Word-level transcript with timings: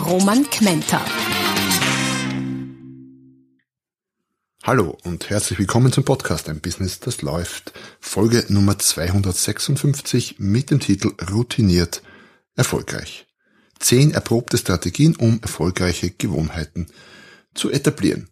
Roman 0.00 0.48
Kmenter. 0.48 1.04
Hallo 4.62 4.96
und 5.04 5.28
herzlich 5.28 5.58
willkommen 5.58 5.92
zum 5.92 6.04
Podcast 6.04 6.48
Ein 6.48 6.60
Business, 6.60 7.00
das 7.00 7.22
läuft. 7.22 7.72
Folge 8.00 8.44
Nummer 8.48 8.78
256 8.78 10.36
mit 10.38 10.70
dem 10.70 10.80
Titel 10.80 11.12
Routiniert 11.30 12.02
erfolgreich. 12.56 13.26
Zehn 13.78 14.12
erprobte 14.12 14.58
Strategien, 14.58 15.16
um 15.16 15.40
erfolgreiche 15.42 16.10
Gewohnheiten 16.10 16.86
zu 17.54 17.70
etablieren. 17.70 18.28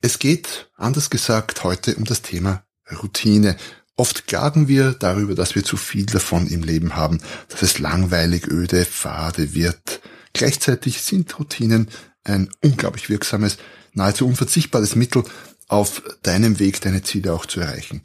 Es 0.00 0.18
geht, 0.18 0.70
anders 0.76 1.10
gesagt, 1.10 1.64
heute 1.64 1.96
um 1.96 2.04
das 2.04 2.22
Thema 2.22 2.64
Routine. 3.02 3.56
Oft 3.96 4.26
klagen 4.26 4.68
wir 4.68 4.92
darüber, 4.92 5.34
dass 5.34 5.54
wir 5.54 5.64
zu 5.64 5.76
viel 5.76 6.06
davon 6.06 6.46
im 6.46 6.62
Leben 6.62 6.94
haben, 6.94 7.20
dass 7.48 7.62
es 7.62 7.78
langweilig, 7.78 8.46
öde, 8.46 8.84
fade 8.84 9.54
wird. 9.54 10.00
Gleichzeitig 10.32 11.02
sind 11.02 11.38
Routinen 11.38 11.88
ein 12.24 12.48
unglaublich 12.62 13.08
wirksames, 13.08 13.58
nahezu 13.92 14.26
unverzichtbares 14.26 14.96
Mittel, 14.96 15.24
auf 15.68 16.02
deinem 16.22 16.58
Weg 16.58 16.80
deine 16.80 17.02
Ziele 17.02 17.32
auch 17.32 17.46
zu 17.46 17.60
erreichen. 17.60 18.02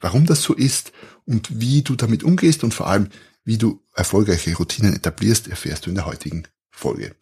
Warum 0.00 0.26
das 0.26 0.42
so 0.42 0.54
ist 0.54 0.92
und 1.24 1.60
wie 1.60 1.82
du 1.82 1.96
damit 1.96 2.22
umgehst 2.22 2.62
und 2.62 2.74
vor 2.74 2.88
allem, 2.88 3.08
wie 3.44 3.58
du 3.58 3.82
erfolgreiche 3.94 4.54
Routinen 4.54 4.94
etablierst, 4.94 5.48
erfährst 5.48 5.86
du 5.86 5.90
in 5.90 5.96
der 5.96 6.06
heutigen 6.06 6.44
Folge. 6.70 7.14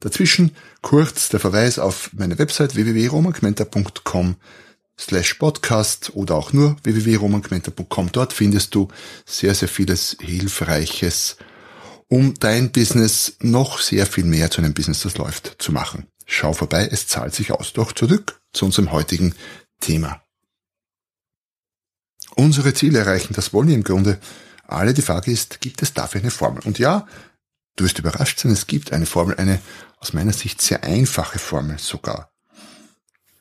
Dazwischen 0.00 0.50
kurz 0.82 1.28
der 1.28 1.40
Verweis 1.40 1.78
auf 1.78 2.10
meine 2.12 2.38
Website 2.38 2.74
www.romanquenter.com 2.74 4.36
slash 4.98 5.34
podcast 5.34 6.12
oder 6.14 6.34
auch 6.34 6.52
nur 6.52 6.76
www.romanquenter.com. 6.82 8.12
Dort 8.12 8.32
findest 8.32 8.74
du 8.74 8.88
sehr, 9.24 9.54
sehr 9.54 9.68
vieles 9.68 10.16
Hilfreiches, 10.20 11.36
um 12.08 12.34
dein 12.34 12.70
Business 12.70 13.36
noch 13.40 13.80
sehr 13.80 14.06
viel 14.06 14.24
mehr 14.24 14.50
zu 14.50 14.60
einem 14.60 14.74
Business, 14.74 15.00
das 15.00 15.16
läuft, 15.16 15.56
zu 15.58 15.72
machen. 15.72 16.06
Schau 16.24 16.52
vorbei, 16.52 16.88
es 16.90 17.06
zahlt 17.06 17.34
sich 17.34 17.52
aus. 17.52 17.72
Doch 17.72 17.92
zurück 17.92 18.40
zu 18.52 18.64
unserem 18.64 18.92
heutigen 18.92 19.34
Thema. 19.80 20.22
Unsere 22.34 22.74
Ziele 22.74 22.98
erreichen, 22.98 23.34
das 23.34 23.52
wollen 23.52 23.68
wir 23.68 23.74
im 23.74 23.84
Grunde 23.84 24.18
alle. 24.66 24.92
Die 24.92 25.02
Frage 25.02 25.30
ist, 25.30 25.60
gibt 25.60 25.82
es 25.82 25.94
dafür 25.94 26.20
eine 26.20 26.30
Formel? 26.30 26.62
Und 26.64 26.78
ja, 26.78 27.06
du 27.76 27.84
wirst 27.84 27.98
überrascht 27.98 28.40
sein, 28.40 28.52
es 28.52 28.66
gibt 28.66 28.92
eine 28.92 29.06
Formel, 29.06 29.36
eine 29.36 29.60
aus 29.98 30.12
meiner 30.12 30.32
Sicht 30.32 30.60
sehr 30.60 30.84
einfache 30.84 31.38
Formel 31.38 31.78
sogar. 31.78 32.30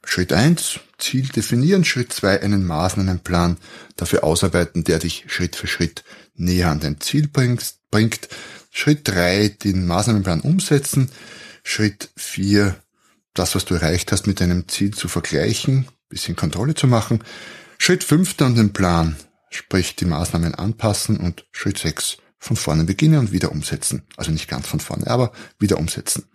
Schritt 0.05 0.31
eins: 0.31 0.79
Ziel 0.97 1.27
definieren. 1.27 1.83
Schritt 1.83 2.13
zwei: 2.13 2.41
einen 2.41 2.65
Maßnahmenplan 2.65 3.57
dafür 3.95 4.23
ausarbeiten, 4.23 4.83
der 4.83 4.99
dich 4.99 5.25
Schritt 5.27 5.55
für 5.55 5.67
Schritt 5.67 6.03
näher 6.35 6.69
an 6.69 6.79
dein 6.79 7.01
Ziel 7.01 7.27
bringt. 7.27 8.29
Schritt 8.71 9.07
drei: 9.07 9.49
den 9.49 9.85
Maßnahmenplan 9.87 10.41
umsetzen. 10.41 11.09
Schritt 11.63 12.09
vier: 12.15 12.75
das, 13.33 13.55
was 13.55 13.65
du 13.65 13.75
erreicht 13.75 14.11
hast, 14.11 14.27
mit 14.27 14.39
deinem 14.39 14.67
Ziel 14.67 14.93
zu 14.93 15.07
vergleichen, 15.07 15.87
bisschen 16.09 16.35
Kontrolle 16.35 16.75
zu 16.75 16.87
machen. 16.87 17.23
Schritt 17.77 18.03
fünf 18.03 18.35
dann 18.35 18.55
den 18.55 18.73
Plan, 18.73 19.15
sprich 19.49 19.95
die 19.95 20.05
Maßnahmen 20.05 20.55
anpassen 20.55 21.17
und 21.17 21.45
Schritt 21.51 21.77
sechs 21.77 22.17
von 22.37 22.55
vorne 22.55 22.83
beginnen 22.83 23.19
und 23.19 23.31
wieder 23.31 23.51
umsetzen. 23.51 24.03
Also 24.17 24.31
nicht 24.31 24.47
ganz 24.47 24.67
von 24.67 24.79
vorne, 24.79 25.07
aber 25.07 25.31
wieder 25.59 25.77
umsetzen. 25.77 26.25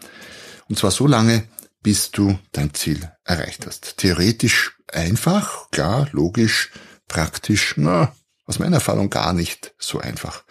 Und 0.69 0.79
zwar 0.79 0.91
so 0.91 1.07
lange, 1.07 1.45
bis 1.83 2.11
du 2.11 2.39
dein 2.53 2.75
Ziel 2.75 3.11
erreicht 3.25 3.67
hast. 3.67 3.97
Theoretisch 3.97 4.77
einfach, 4.89 5.71
klar, 5.71 6.09
logisch, 6.13 6.71
praktisch, 7.09 7.75
na, 7.77 8.15
aus 8.51 8.59
meiner 8.59 8.77
Erfahrung 8.77 9.11
gar 9.11 9.33
nicht 9.33 9.75
so 9.79 10.01
einfach. 10.01 10.43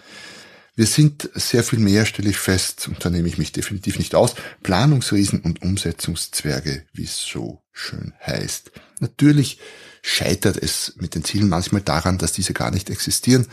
Wir 0.73 0.85
sind 0.85 1.29
sehr 1.35 1.65
viel 1.65 1.79
mehr, 1.79 2.05
stelle 2.05 2.29
ich 2.29 2.37
fest, 2.37 2.87
und 2.87 3.03
da 3.03 3.09
nehme 3.09 3.27
ich 3.27 3.37
mich 3.37 3.51
definitiv 3.51 3.99
nicht 3.99 4.15
aus, 4.15 4.35
Planungsriesen 4.63 5.41
und 5.41 5.61
Umsetzungszwerge, 5.61 6.85
wie 6.93 7.03
es 7.03 7.17
so 7.17 7.61
schön 7.73 8.13
heißt. 8.25 8.71
Natürlich 9.01 9.59
scheitert 10.01 10.55
es 10.55 10.93
mit 10.95 11.13
den 11.13 11.25
Zielen 11.25 11.49
manchmal 11.49 11.81
daran, 11.81 12.17
dass 12.17 12.31
diese 12.31 12.53
gar 12.53 12.71
nicht 12.71 12.89
existieren. 12.89 13.47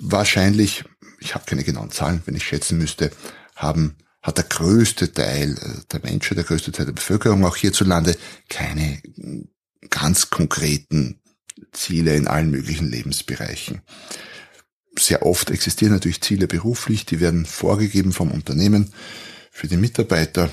Wahrscheinlich, 0.00 0.84
ich 1.20 1.36
habe 1.36 1.44
keine 1.46 1.62
genauen 1.62 1.92
Zahlen, 1.92 2.22
wenn 2.26 2.34
ich 2.34 2.44
schätzen 2.44 2.78
müsste, 2.78 3.12
haben 3.54 3.96
hat 4.22 4.38
der 4.38 4.44
größte 4.44 5.12
Teil 5.12 5.52
äh, 5.52 5.84
der 5.92 6.00
Menschen, 6.02 6.34
der 6.34 6.44
größte 6.44 6.72
Teil 6.72 6.86
der 6.86 6.92
Bevölkerung 6.92 7.44
auch 7.44 7.54
hierzulande 7.54 8.16
keine 8.48 9.00
ganz 9.88 10.30
konkreten 10.30 11.20
Ziele 11.72 12.14
in 12.16 12.26
allen 12.26 12.50
möglichen 12.50 12.90
Lebensbereichen. 12.90 13.82
Sehr 14.98 15.24
oft 15.24 15.50
existieren 15.50 15.92
natürlich 15.92 16.20
Ziele 16.20 16.46
beruflich, 16.46 17.06
die 17.06 17.20
werden 17.20 17.46
vorgegeben 17.46 18.12
vom 18.12 18.30
Unternehmen 18.30 18.92
für 19.50 19.68
die 19.68 19.76
Mitarbeiter, 19.76 20.50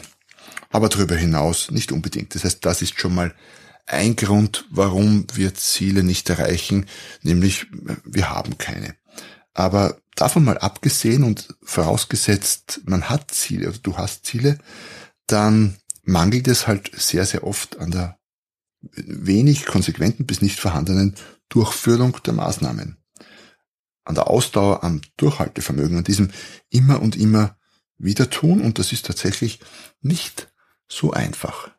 aber 0.70 0.90
darüber 0.90 1.16
hinaus 1.16 1.72
nicht 1.72 1.92
unbedingt. 1.92 2.36
Das 2.36 2.44
heißt, 2.44 2.66
das 2.66 2.82
ist 2.82 3.00
schon 3.00 3.16
mal 3.16 3.34
ein 3.88 4.16
Grund, 4.16 4.66
warum 4.70 5.26
wir 5.34 5.54
Ziele 5.54 6.04
nicht 6.04 6.30
erreichen, 6.30 6.88
nämlich 7.22 7.68
wir 8.04 8.30
haben 8.30 8.58
keine. 8.58 8.96
Aber 9.54 9.98
davon 10.16 10.44
mal 10.44 10.58
abgesehen 10.58 11.24
und 11.24 11.56
vorausgesetzt, 11.64 12.82
man 12.86 13.10
hat 13.10 13.32
Ziele 13.32 13.70
oder 13.70 13.78
du 13.78 13.98
hast 13.98 14.26
Ziele, 14.26 14.58
dann 15.28 15.78
mangelt 16.04 16.48
es 16.48 16.68
halt 16.68 16.92
sehr, 16.96 17.26
sehr 17.26 17.44
oft 17.44 17.80
an 17.80 17.92
der 17.92 18.18
wenig 18.94 19.66
konsequenten 19.66 20.26
bis 20.26 20.42
nicht 20.42 20.60
vorhandenen 20.60 21.16
Durchführung 21.50 22.18
der 22.26 22.34
Maßnahmen. 22.34 22.98
An 24.04 24.16
der 24.16 24.28
Ausdauer, 24.28 24.84
am 24.84 25.02
Durchhaltevermögen, 25.18 25.98
an 25.98 26.04
diesem 26.04 26.32
immer 26.70 27.02
und 27.02 27.16
immer 27.16 27.58
wieder 27.98 28.30
tun 28.30 28.62
und 28.62 28.78
das 28.78 28.92
ist 28.92 29.06
tatsächlich 29.06 29.60
nicht 30.02 30.52
so 30.88 31.12
einfach. 31.12 31.72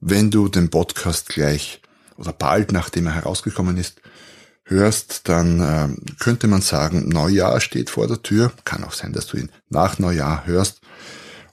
Wenn 0.00 0.30
du 0.30 0.48
den 0.48 0.70
Podcast 0.70 1.28
gleich 1.28 1.82
oder 2.16 2.32
bald 2.32 2.72
nachdem 2.72 3.06
er 3.06 3.14
herausgekommen 3.14 3.76
ist, 3.76 4.00
hörst, 4.64 5.28
dann 5.28 5.60
äh, 5.60 6.14
könnte 6.18 6.46
man 6.46 6.62
sagen, 6.62 7.08
Neujahr 7.08 7.60
steht 7.60 7.90
vor 7.90 8.06
der 8.06 8.22
Tür. 8.22 8.52
Kann 8.64 8.84
auch 8.84 8.92
sein, 8.92 9.12
dass 9.12 9.26
du 9.26 9.38
ihn 9.38 9.50
nach 9.68 9.98
Neujahr 9.98 10.46
hörst. 10.46 10.80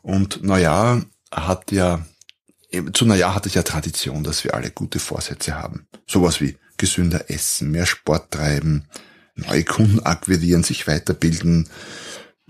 Und 0.01 0.43
Neujahr 0.43 1.01
hat 1.31 1.71
ja, 1.71 2.05
zu 2.93 3.05
Neujahr 3.05 3.35
hat 3.35 3.45
es 3.45 3.53
ja 3.53 3.63
Tradition, 3.63 4.23
dass 4.23 4.43
wir 4.43 4.53
alle 4.53 4.71
gute 4.71 4.99
Vorsätze 4.99 5.55
haben. 5.55 5.87
Sowas 6.07 6.41
wie 6.41 6.57
gesünder 6.77 7.29
essen, 7.29 7.71
mehr 7.71 7.85
Sport 7.85 8.31
treiben, 8.31 8.85
neue 9.35 9.63
Kunden 9.63 9.99
akquirieren, 10.01 10.63
sich 10.63 10.87
weiterbilden, 10.87 11.69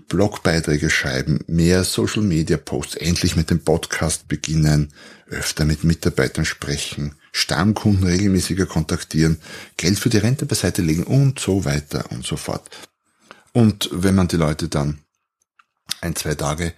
Blogbeiträge 0.08 0.88
schreiben, 0.88 1.40
mehr 1.48 1.82
Social 1.84 2.22
Media 2.22 2.56
Posts, 2.56 2.96
endlich 2.96 3.36
mit 3.36 3.50
dem 3.50 3.64
Podcast 3.64 4.28
beginnen, 4.28 4.92
öfter 5.26 5.64
mit 5.64 5.82
Mitarbeitern 5.82 6.44
sprechen, 6.44 7.16
Stammkunden 7.32 8.06
regelmäßiger 8.06 8.66
kontaktieren, 8.66 9.38
Geld 9.76 9.98
für 9.98 10.08
die 10.08 10.18
Rente 10.18 10.46
beiseite 10.46 10.82
legen 10.82 11.02
und 11.02 11.40
so 11.40 11.64
weiter 11.64 12.04
und 12.12 12.24
so 12.24 12.36
fort. 12.36 12.70
Und 13.52 13.90
wenn 13.92 14.14
man 14.14 14.28
die 14.28 14.36
Leute 14.36 14.68
dann 14.68 15.00
ein, 16.00 16.14
zwei 16.14 16.34
Tage 16.34 16.72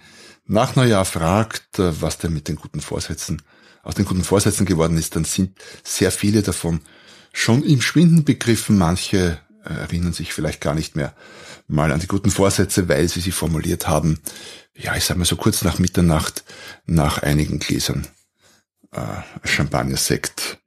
nach 0.49 0.75
Neujahr 0.75 1.05
fragt, 1.05 1.77
was 1.77 2.17
denn 2.17 2.33
mit 2.33 2.47
den 2.47 2.55
guten 2.55 2.81
Vorsätzen, 2.81 3.41
aus 3.83 3.95
den 3.95 4.05
guten 4.05 4.23
Vorsätzen 4.23 4.65
geworden 4.65 4.97
ist, 4.97 5.15
dann 5.15 5.23
sind 5.23 5.57
sehr 5.83 6.11
viele 6.11 6.41
davon 6.41 6.81
schon 7.31 7.63
im 7.63 7.81
Schwinden 7.81 8.25
begriffen. 8.25 8.77
Manche 8.77 9.39
erinnern 9.63 10.13
sich 10.13 10.33
vielleicht 10.33 10.59
gar 10.61 10.73
nicht 10.73 10.95
mehr 10.95 11.15
mal 11.67 11.91
an 11.91 11.99
die 11.99 12.07
guten 12.07 12.31
Vorsätze, 12.31 12.89
weil 12.89 13.07
sie 13.07 13.21
sie 13.21 13.31
formuliert 13.31 13.87
haben, 13.87 14.19
ja, 14.75 14.95
ich 14.95 15.05
sag 15.05 15.17
mal 15.17 15.25
so 15.25 15.35
kurz 15.35 15.63
nach 15.63 15.77
Mitternacht, 15.77 16.43
nach 16.85 17.21
einigen 17.21 17.59
Gläsern 17.59 18.07
äh, 18.91 19.47
Champagner, 19.47 19.97
Sekt 19.97 20.59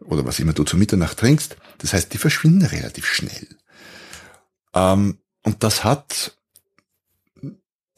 oder 0.00 0.24
was 0.24 0.38
immer 0.38 0.52
du 0.52 0.64
zu 0.64 0.76
Mitternacht 0.76 1.18
trinkst. 1.18 1.56
Das 1.78 1.92
heißt, 1.92 2.12
die 2.12 2.18
verschwinden 2.18 2.64
relativ 2.64 3.06
schnell. 3.06 3.48
Ähm, 4.74 5.18
und 5.42 5.62
das 5.62 5.84
hat 5.84 6.36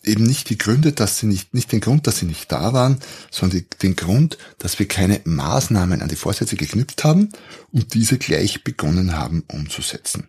eben 0.09 0.25
nicht 0.25 0.51
die 0.51 0.59
Gründe, 0.59 0.93
dass 0.93 1.19
sie 1.19 1.27
nicht, 1.27 1.55
nicht 1.55 1.71
den 1.71 1.81
Grund, 1.81 2.07
dass 2.07 2.19
sie 2.19 2.27
nicht 2.27 2.51
da 2.51 2.73
waren, 2.73 2.99
sondern 3.31 3.65
den 3.83 3.95
Grund, 3.95 4.39
dass 4.59 4.79
wir 4.79 4.89
keine 4.89 5.21
Maßnahmen 5.25 6.03
an 6.03 6.09
die 6.09 6.17
Vorsätze 6.17 6.57
geknüpft 6.57 7.05
haben 7.05 7.31
und 7.71 7.95
diese 7.95 8.19
gleich 8.19 8.65
begonnen 8.65 9.17
haben 9.17 9.45
umzusetzen. 9.47 10.29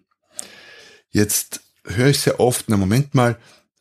Jetzt 1.09 1.61
höre 1.85 2.09
ich 2.09 2.19
sehr 2.19 2.39
oft, 2.39 2.65
na 2.67 2.77
Moment 2.77 3.15
mal, 3.15 3.39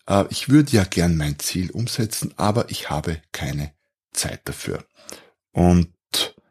Äh, 0.08 0.24
ich 0.30 0.48
würde 0.48 0.72
ja 0.72 0.84
gern 0.84 1.16
mein 1.16 1.38
Ziel 1.38 1.70
umsetzen, 1.70 2.32
aber 2.36 2.70
ich 2.70 2.90
habe 2.90 3.20
keine 3.32 3.72
Zeit 4.12 4.40
dafür. 4.44 4.84
Und 5.52 5.92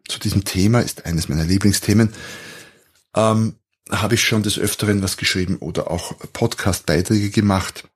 zu 0.07 0.19
diesem 0.19 0.45
Thema 0.45 0.79
ist 0.81 1.05
eines 1.05 1.27
meiner 1.27 1.43
Lieblingsthemen. 1.43 2.13
Ähm, 3.15 3.55
habe 3.89 4.15
ich 4.15 4.21
schon 4.21 4.43
des 4.43 4.59
Öfteren 4.59 5.01
was 5.01 5.17
geschrieben 5.17 5.57
oder 5.57 5.89
auch 5.89 6.13
Podcast-Beiträge 6.33 7.29
gemacht. 7.29 7.87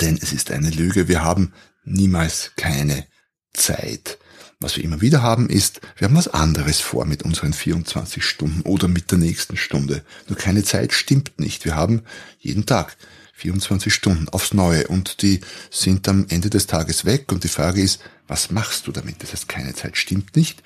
Denn 0.00 0.18
es 0.20 0.32
ist 0.32 0.50
eine 0.50 0.70
Lüge. 0.70 1.08
Wir 1.08 1.22
haben 1.22 1.52
niemals 1.84 2.52
keine 2.56 3.06
Zeit. 3.52 4.18
Was 4.58 4.76
wir 4.76 4.84
immer 4.84 5.02
wieder 5.02 5.22
haben 5.22 5.50
ist, 5.50 5.80
wir 5.96 6.08
haben 6.08 6.16
was 6.16 6.28
anderes 6.28 6.80
vor 6.80 7.04
mit 7.04 7.22
unseren 7.22 7.52
24 7.52 8.24
Stunden 8.24 8.62
oder 8.62 8.88
mit 8.88 9.10
der 9.10 9.18
nächsten 9.18 9.56
Stunde. 9.58 10.02
Nur 10.28 10.38
keine 10.38 10.64
Zeit 10.64 10.94
stimmt 10.94 11.38
nicht. 11.38 11.66
Wir 11.66 11.76
haben 11.76 12.02
jeden 12.38 12.64
Tag 12.64 12.96
24 13.34 13.92
Stunden 13.92 14.30
aufs 14.30 14.54
Neue 14.54 14.88
und 14.88 15.20
die 15.20 15.40
sind 15.70 16.08
am 16.08 16.24
Ende 16.30 16.48
des 16.48 16.66
Tages 16.66 17.04
weg 17.04 17.30
und 17.32 17.44
die 17.44 17.48
Frage 17.48 17.82
ist, 17.82 18.00
was 18.26 18.50
machst 18.50 18.86
du 18.86 18.92
damit? 18.92 19.22
Das 19.22 19.32
heißt, 19.32 19.46
keine 19.46 19.74
Zeit 19.74 19.98
stimmt 19.98 20.34
nicht. 20.36 20.62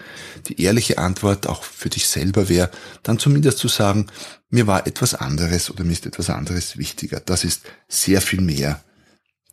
Die 0.47 0.63
ehrliche 0.63 0.99
Antwort 0.99 1.49
auch 1.49 1.65
für 1.65 1.91
dich 1.91 2.07
selber 2.07 2.49
wäre, 2.49 2.71
dann 3.03 3.19
zumindest 3.19 3.59
zu 3.59 3.67
sagen, 3.67 4.07
mir 4.51 4.69
war 4.69 4.87
etwas 4.87 5.15
anderes 5.15 5.69
oder 5.69 5.83
mir 5.83 5.93
ist 5.93 6.07
etwas 6.07 6.31
anderes 6.31 6.79
wichtiger. 6.79 7.19
Das 7.19 7.43
ist 7.43 7.63
sehr 7.89 8.21
viel 8.21 8.41
mehr 8.41 8.81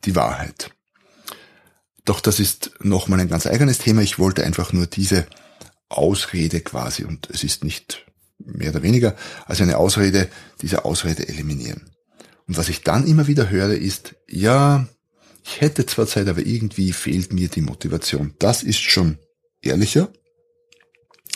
die 0.05 0.15
Wahrheit. 0.15 0.71
Doch 2.05 2.21
das 2.21 2.39
ist 2.39 2.71
nochmal 2.81 3.19
ein 3.19 3.29
ganz 3.29 3.45
eigenes 3.45 3.79
Thema. 3.79 4.01
Ich 4.01 4.17
wollte 4.17 4.43
einfach 4.43 4.71
nur 4.71 4.87
diese 4.87 5.27
Ausrede 5.89 6.61
quasi, 6.61 7.03
und 7.03 7.29
es 7.29 7.43
ist 7.43 7.63
nicht 7.63 8.05
mehr 8.39 8.71
oder 8.71 8.83
weniger 8.83 9.15
als 9.45 9.61
eine 9.61 9.77
Ausrede, 9.77 10.29
diese 10.61 10.85
Ausrede 10.85 11.27
eliminieren. 11.27 11.89
Und 12.47 12.57
was 12.57 12.69
ich 12.69 12.81
dann 12.81 13.05
immer 13.05 13.27
wieder 13.27 13.49
höre, 13.49 13.73
ist, 13.73 14.15
ja, 14.27 14.87
ich 15.43 15.61
hätte 15.61 15.85
zwar 15.85 16.07
Zeit, 16.07 16.27
aber 16.27 16.45
irgendwie 16.45 16.93
fehlt 16.93 17.33
mir 17.33 17.49
die 17.49 17.61
Motivation. 17.61 18.33
Das 18.39 18.63
ist 18.63 18.79
schon 18.79 19.17
ehrlicher. 19.61 20.09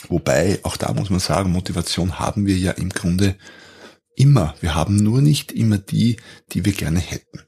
Wobei, 0.08 0.58
auch 0.62 0.76
da 0.76 0.92
muss 0.92 1.10
man 1.10 1.20
sagen, 1.20 1.52
Motivation 1.52 2.18
haben 2.18 2.46
wir 2.46 2.56
ja 2.56 2.72
im 2.72 2.90
Grunde 2.90 3.36
immer. 4.16 4.54
Wir 4.60 4.74
haben 4.74 4.96
nur 4.96 5.20
nicht 5.20 5.52
immer 5.52 5.78
die, 5.78 6.16
die 6.52 6.64
wir 6.64 6.72
gerne 6.72 7.00
hätten. 7.00 7.40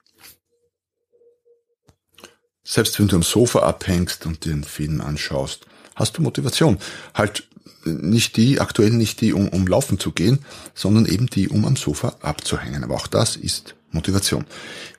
Selbst 2.65 2.99
wenn 2.99 3.09
du 3.09 3.17
am 3.17 3.23
Sofa 3.23 3.61
abhängst 3.61 4.27
und 4.27 4.45
dir 4.45 4.53
einen 4.53 4.65
Film 4.65 5.01
anschaust, 5.01 5.67
hast 5.95 6.17
du 6.17 6.23
Motivation. 6.23 6.79
Halt 7.13 7.47
nicht 7.85 8.37
die, 8.37 8.61
aktuell 8.61 8.91
nicht 8.91 9.21
die, 9.21 9.35
um, 9.35 9.49
um 9.49 9.67
laufen 9.67 9.99
zu 9.99 10.13
gehen, 10.13 10.39
sondern 10.75 11.07
eben 11.07 11.27
die, 11.27 11.49
um 11.49 11.67
am 11.67 11.77
Sofa 11.77 12.17
abzuhängen. 12.21 12.83
Aber 12.83 12.95
auch 12.95 13.07
das 13.07 13.37
ist 13.37 13.75
Motivation. 13.91 14.47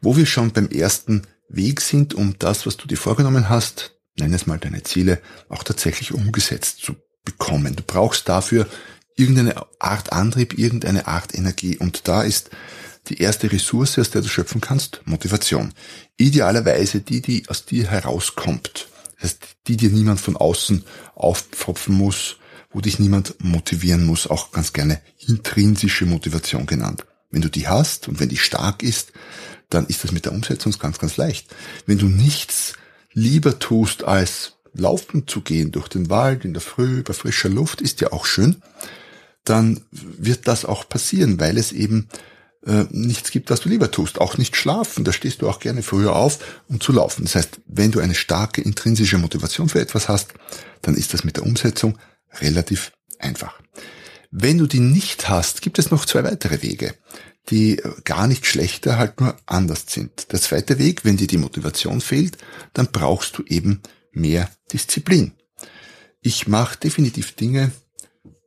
Wo 0.02 0.16
wir 0.16 0.26
schon 0.26 0.52
beim 0.52 0.68
ersten 0.68 1.24
Weg 1.50 1.82
sind, 1.82 2.14
um 2.14 2.36
das, 2.40 2.66
was 2.66 2.78
du 2.78 2.88
dir 2.88 2.98
vorgenommen 2.98 3.50
hast, 3.50 3.96
nenn 4.18 4.34
es 4.34 4.48
mal 4.48 4.60
deine 4.60 4.84
Ziele, 4.84 5.20
auch 5.50 5.64
tatsächlich 5.64 6.14
umgesetzt 6.14 6.82
zu 6.82 6.96
bekommen. 7.24 7.76
Du 7.76 7.84
brauchst 7.86 8.30
dafür 8.30 8.68
irgendeine 9.16 9.56
Art 9.80 10.14
Antrieb, 10.14 10.58
irgendeine 10.58 11.08
Art 11.08 11.34
Energie. 11.36 11.78
Und 11.78 12.08
da 12.08 12.24
ist 12.24 12.50
die 13.10 13.22
erste 13.22 13.52
Ressource, 13.52 14.00
aus 14.00 14.10
der 14.10 14.22
du 14.22 14.28
schöpfen 14.28 14.62
kannst, 14.62 15.02
Motivation. 15.06 15.74
Idealerweise 16.18 17.02
die, 17.02 17.22
die 17.22 17.44
aus 17.48 17.66
dir 17.66 17.90
herauskommt. 17.90 18.88
Das 19.16 19.32
heißt, 19.32 19.46
die 19.68 19.78
dir 19.78 19.90
niemand 19.90 20.20
von 20.20 20.36
außen 20.38 20.84
aufpfropfen 21.16 21.96
muss, 21.96 22.38
wo 22.72 22.82
dich 22.82 23.00
niemand 23.00 23.36
motivieren 23.44 24.06
muss, 24.06 24.28
auch 24.28 24.52
ganz 24.52 24.74
gerne 24.74 25.02
intrinsische 25.28 26.06
Motivation 26.06 26.66
genannt. 26.66 27.06
Wenn 27.32 27.42
du 27.42 27.50
die 27.50 27.68
hast 27.68 28.08
und 28.08 28.20
wenn 28.20 28.30
die 28.30 28.38
stark 28.38 28.84
ist, 28.84 29.14
dann 29.70 29.88
ist 29.88 30.04
das 30.04 30.12
mit 30.12 30.26
der 30.26 30.34
Umsetzung 30.34 30.74
ganz, 30.78 31.00
ganz 31.00 31.18
leicht. 31.18 31.54
Wenn 31.86 31.98
du 31.98 32.08
nichts 32.08 32.74
lieber 33.14 33.60
tust, 33.60 34.04
als 34.04 34.54
laufen 34.74 35.28
zu 35.28 35.42
gehen 35.42 35.72
durch 35.72 35.88
den 35.88 36.10
Wald 36.10 36.46
in 36.46 36.54
der 36.54 36.62
Früh 36.62 37.02
bei 37.02 37.14
frischer 37.14 37.50
Luft, 37.50 37.82
ist 37.82 38.02
ja 38.02 38.12
auch 38.12 38.26
schön, 38.26 38.62
dann 39.44 39.82
wird 39.92 40.48
das 40.48 40.66
auch 40.66 40.90
passieren, 40.90 41.40
weil 41.40 41.58
es 41.58 41.72
eben 41.72 42.10
äh, 42.66 42.86
nichts 42.90 43.32
gibt, 43.32 43.50
was 43.50 43.62
du 43.62 43.70
lieber 43.70 43.92
tust. 43.92 44.20
Auch 44.20 44.38
nicht 44.38 44.56
schlafen, 44.56 45.04
da 45.04 45.14
stehst 45.14 45.42
du 45.42 45.50
auch 45.50 45.60
gerne 45.60 45.84
früher 45.84 46.16
auf, 46.16 46.40
um 46.68 46.80
zu 46.80 46.92
laufen. 46.92 47.24
Das 47.24 47.36
heißt, 47.36 47.62
wenn 47.68 47.92
du 47.92 48.00
eine 48.00 48.16
starke 48.16 48.62
intrinsische 48.62 49.18
Motivation 49.18 49.70
für 49.70 49.80
etwas 49.80 50.10
hast, 50.10 50.34
dann 50.82 50.96
ist 50.96 51.14
das 51.14 51.24
mit 51.24 51.38
der 51.38 51.46
Umsetzung 51.46 51.98
relativ 52.40 52.92
einfach. 53.20 53.60
Wenn 54.32 54.58
du 54.58 54.68
die 54.68 54.80
nicht 54.80 55.30
hast, 55.30 55.62
gibt 55.62 55.80
es 55.80 55.92
noch 55.92 56.06
zwei 56.06 56.24
weitere 56.24 56.62
Wege, 56.62 56.96
die 57.50 57.82
gar 58.04 58.28
nicht 58.28 58.46
schlechter, 58.46 58.98
halt 58.98 59.22
nur 59.22 59.38
anders 59.46 59.86
sind. 59.88 60.32
Der 60.32 60.42
zweite 60.42 60.80
Weg, 60.80 61.06
wenn 61.06 61.18
dir 61.18 61.28
die 61.28 61.38
Motivation 61.38 62.02
fehlt, 62.02 62.38
dann 62.74 62.88
brauchst 62.92 63.38
du 63.38 63.44
eben 63.44 63.82
mehr 64.12 64.50
Disziplin. 64.74 65.34
Ich 66.22 66.48
mache 66.48 66.80
definitiv 66.80 67.34
Dinge, 67.36 67.72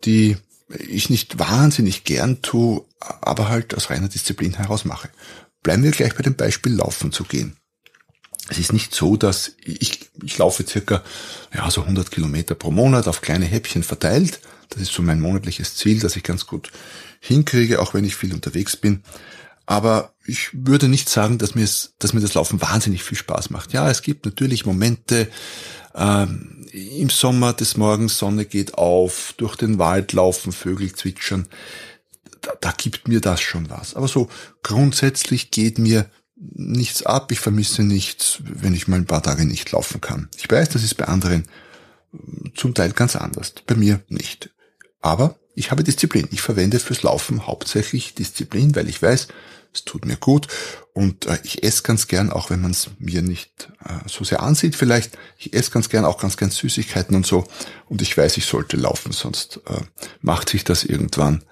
die 0.05 0.37
ich 0.69 1.11
nicht 1.11 1.39
wahnsinnig 1.39 2.05
gern 2.05 2.43
tue, 2.43 2.85
aber 3.01 3.49
halt 3.49 3.75
aus 3.75 3.91
reiner 3.91 4.09
Disziplin 4.09 4.55
heraus 4.55 4.85
mache. 4.85 5.09
Bleiben 5.63 5.83
wir 5.83 5.91
gleich 5.91 6.15
bei 6.15 6.23
dem 6.23 6.35
Beispiel 6.35 6.75
Laufen 6.75 7.13
zu 7.13 7.25
gehen. 7.25 7.57
Es 8.49 8.59
ist 8.59 8.73
nicht 8.73 8.95
so, 8.95 9.17
dass 9.17 9.53
ich, 9.65 10.11
ich 10.23 10.39
laufe 10.39 10.67
circa 10.67 11.03
ja, 11.55 11.71
so 11.71 11.83
100 11.83 12.11
Kilometer 12.11 12.55
pro 12.55 12.71
Monat 12.71 13.09
auf 13.09 13.21
kleine 13.21 13.45
Häppchen 13.45 13.83
verteilt. 13.83 14.41
Das 14.71 14.83
ist 14.83 14.93
so 14.93 15.03
mein 15.03 15.21
monatliches 15.21 15.75
Ziel, 15.75 16.01
das 16.01 16.17
ich 16.17 16.23
ganz 16.23 16.47
gut 16.47 16.71
hinkriege, 17.21 17.81
auch 17.81 17.95
wenn 17.95 18.05
ich 18.05 18.17
viel 18.17 18.33
unterwegs 18.33 18.77
bin. 18.77 19.03
Aber 19.67 20.15
ich 20.29 20.51
würde 20.53 20.89
nicht 20.89 21.09
sagen, 21.09 21.39
dass 21.39 21.55
mir, 21.55 21.69
dass 21.99 22.13
mir 22.13 22.21
das 22.21 22.35
Laufen 22.35 22.61
wahnsinnig 22.61 23.03
viel 23.03 23.17
Spaß 23.17 23.51
macht. 23.51 23.73
Ja, 23.73 23.91
es 23.91 24.03
gibt 24.03 24.27
natürlich 24.27 24.67
Momente, 24.67 25.29
ähm, 25.95 26.67
im 26.73 27.09
Sommer 27.09 27.55
des 27.55 27.77
Morgens, 27.77 28.19
Sonne 28.19 28.45
geht 28.45 28.75
auf, 28.75 29.35
durch 29.39 29.57
den 29.57 29.79
Wald 29.79 30.13
laufen, 30.13 30.53
Vögel 30.53 30.93
zwitschern. 30.93 31.49
Da, 32.43 32.53
da 32.61 32.73
gibt 32.77 33.09
mir 33.09 33.21
das 33.21 33.41
schon 33.41 33.71
was. 33.71 33.95
Aber 33.95 34.07
so 34.07 34.29
grundsätzlich 34.63 35.51
geht 35.51 35.79
mir 35.79 36.07
nichts 36.37 37.03
ab. 37.05 37.33
Ich 37.33 37.41
vermisse 37.41 37.83
nichts, 37.83 38.39
wenn 38.45 38.75
ich 38.75 38.87
mal 38.87 38.97
ein 38.97 39.07
paar 39.07 39.23
Tage 39.23 39.45
nicht 39.45 39.73
laufen 39.73 40.01
kann. 40.01 40.29
Ich 40.37 40.49
weiß, 40.51 40.69
das 40.69 40.85
ist 40.85 40.97
bei 40.97 41.07
anderen 41.07 41.45
äh, 42.13 42.51
zum 42.55 42.75
Teil 42.75 42.93
ganz 42.93 43.17
anders. 43.17 43.55
Bei 43.67 43.75
mir 43.75 44.01
nicht. 44.09 44.51
Aber 45.01 45.39
ich 45.55 45.71
habe 45.71 45.83
Disziplin. 45.83 46.29
Ich 46.31 46.43
verwende 46.43 46.79
fürs 46.79 47.03
Laufen 47.03 47.47
hauptsächlich 47.47 48.15
Disziplin, 48.15 48.77
weil 48.77 48.89
ich 48.89 49.03
weiß, 49.03 49.29
es 49.79 49.85
tut 49.85 50.05
mir 50.05 50.17
gut 50.17 50.49
und 50.93 51.27
äh, 51.27 51.39
ich 51.45 51.63
esse 51.63 51.83
ganz 51.83 52.09
gern, 52.09 52.31
auch 52.31 52.51
wenn 52.51 52.61
man 52.61 52.73
es 52.73 52.91
mir 52.99 53.23
nicht 53.23 53.69
äh, 53.85 54.09
so 54.09 54.25
sehr 54.25 54.43
ansieht 54.43 54.77
vielleicht. 54.77 55.17
Ich 55.39 55.55
esse 55.55 55.71
ganz 55.71 55.89
gern, 55.89 56.05
auch 56.05 56.19
ganz 56.19 56.37
gern 56.37 56.51
Süßigkeiten 56.51 57.17
und 57.17 57.27
so 57.27 57.47
und 57.89 58.03
ich 58.03 58.17
weiß, 58.17 58.37
ich 58.37 58.47
sollte 58.47 58.77
laufen, 58.77 59.13
sonst 59.13 59.61
äh, 59.67 59.81
macht 60.21 60.49
sich 60.49 60.65
das 60.65 60.85
irgendwann 60.85 61.45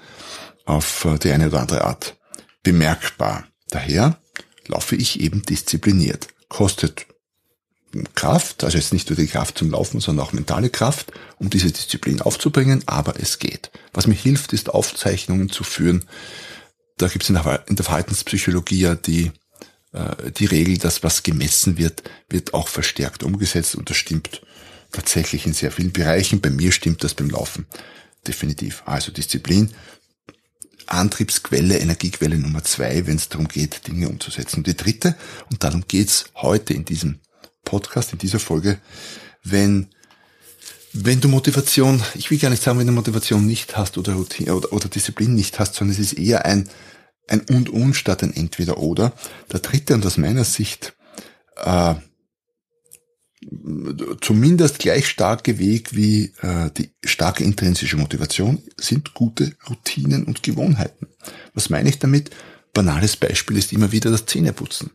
auf 0.65 1.05
äh, 1.05 1.19
die 1.19 1.31
eine 1.31 1.49
oder 1.49 1.61
andere 1.61 1.85
Art 1.85 2.17
bemerkbar. 2.63 3.47
Daher 3.69 4.19
laufe 4.67 4.97
ich 4.97 5.21
eben 5.21 5.43
diszipliniert. 5.43 6.29
Kostet 6.49 7.07
Kraft, 8.15 8.65
also 8.65 8.77
jetzt 8.77 8.93
nicht 8.93 9.09
nur 9.09 9.17
die 9.17 9.29
Kraft 9.29 9.59
zum 9.59 9.71
Laufen, 9.71 10.01
sondern 10.01 10.27
auch 10.27 10.33
mentale 10.33 10.71
Kraft, 10.71 11.13
um 11.39 11.51
diese 11.51 11.71
Disziplin 11.71 12.21
aufzubringen, 12.21 12.83
aber 12.87 13.19
es 13.21 13.39
geht. 13.39 13.71
Was 13.93 14.07
mir 14.07 14.15
hilft, 14.15 14.53
ist 14.53 14.71
Aufzeichnungen 14.71 15.49
zu 15.51 15.65
führen, 15.65 16.05
da 16.97 17.09
gibt 17.09 17.25
es 17.25 17.31
in 17.31 17.35
der 17.35 17.85
Verhaltenspsychologie 17.85 18.81
ja 18.81 18.95
die, 18.95 19.33
äh, 19.93 20.31
die 20.33 20.47
Regel, 20.47 20.79
dass 20.79 21.03
was 21.03 21.23
gemessen 21.23 21.79
wird, 21.79 22.03
wird 22.29 22.55
auch 22.55 22.69
verstärkt 22.69 23.23
umgesetzt 23.23 23.75
und 23.75 23.91
das 23.91 23.97
stimmt 23.97 24.43
tatsächlich 24.93 25.47
in 25.47 25.53
sehr 25.53 25.73
vielen 25.73 25.93
Bereichen. 25.93 26.41
Bei 26.41 26.51
mir 26.51 26.73
stimmt 26.73 27.05
das 27.05 27.15
beim 27.15 27.31
Laufen 27.31 27.67
definitiv. 28.27 28.83
Also 28.87 29.13
Disziplin, 29.13 29.71
Antriebsquelle, 30.87 31.79
Energiequelle 31.79 32.39
Nummer 32.39 32.63
zwei, 32.65 33.07
wenn 33.07 33.17
es 33.17 33.29
darum 33.29 33.49
geht, 33.49 33.87
Dinge 33.87 34.09
umzusetzen. 34.09 34.63
Die 34.63 34.77
dritte, 34.77 35.17
und 35.51 35.63
darum 35.65 35.85
geht's 35.87 36.27
heute 36.37 36.75
in 36.75 36.85
diesem 36.85 37.21
Podcast, 37.65 38.13
in 38.13 38.19
dieser 38.19 38.39
Folge, 38.39 38.81
wenn 39.43 39.89
wenn 41.05 41.21
du 41.21 41.29
Motivation, 41.29 42.03
ich 42.15 42.31
will 42.31 42.39
gar 42.39 42.51
nicht 42.51 42.63
sagen, 42.63 42.79
wenn 42.79 42.87
du 42.87 42.93
Motivation 42.93 43.47
nicht 43.47 43.77
hast 43.77 43.99
oder 43.99 44.15
Routine 44.15 44.55
oder, 44.55 44.73
oder 44.73 44.89
Disziplin 44.89 45.35
nicht 45.35 45.59
hast, 45.59 45.75
sondern 45.75 45.95
es 45.95 46.01
ist 46.01 46.19
eher 46.19 46.45
ein, 46.45 46.69
ein 47.29 47.41
und 47.51 47.69
und 47.69 47.95
statt 47.95 48.23
ein 48.23 48.35
entweder 48.35 48.79
oder. 48.79 49.13
Der 49.53 49.61
dritte 49.61 49.95
und 49.95 50.07
aus 50.07 50.17
meiner 50.17 50.45
Sicht 50.45 50.97
äh, 51.57 51.95
zumindest 54.21 54.79
gleich 54.79 55.09
starke 55.09 55.59
Weg 55.59 55.95
wie 55.95 56.33
äh, 56.41 56.71
die 56.77 56.91
starke 57.05 57.45
intrinsische 57.45 57.97
Motivation 57.97 58.63
sind 58.77 59.15
gute 59.15 59.55
Routinen 59.69 60.25
und 60.25 60.43
Gewohnheiten. 60.43 61.09
Was 61.55 61.71
meine 61.71 61.89
ich 61.89 61.99
damit? 61.99 62.31
Banales 62.73 63.17
Beispiel 63.17 63.57
ist 63.57 63.73
immer 63.73 63.93
wieder 63.93 64.11
das 64.11 64.27
Zähneputzen. 64.27 64.91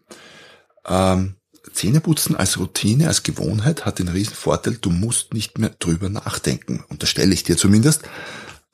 Ähm, 0.88 1.36
Zähneputzen 1.74 2.36
als 2.36 2.60
Routine, 2.60 3.08
als 3.08 3.24
Gewohnheit 3.24 3.86
hat 3.86 4.00
den 4.00 4.08
riesen 4.08 4.34
Vorteil, 4.34 4.78
du 4.80 4.90
musst 4.90 5.34
nicht 5.34 5.58
mehr 5.58 5.70
drüber 5.70 6.10
nachdenken, 6.10 6.84
unterstelle 6.90 7.34
ich 7.34 7.44
dir 7.44 7.58
zumindest, 7.58 8.02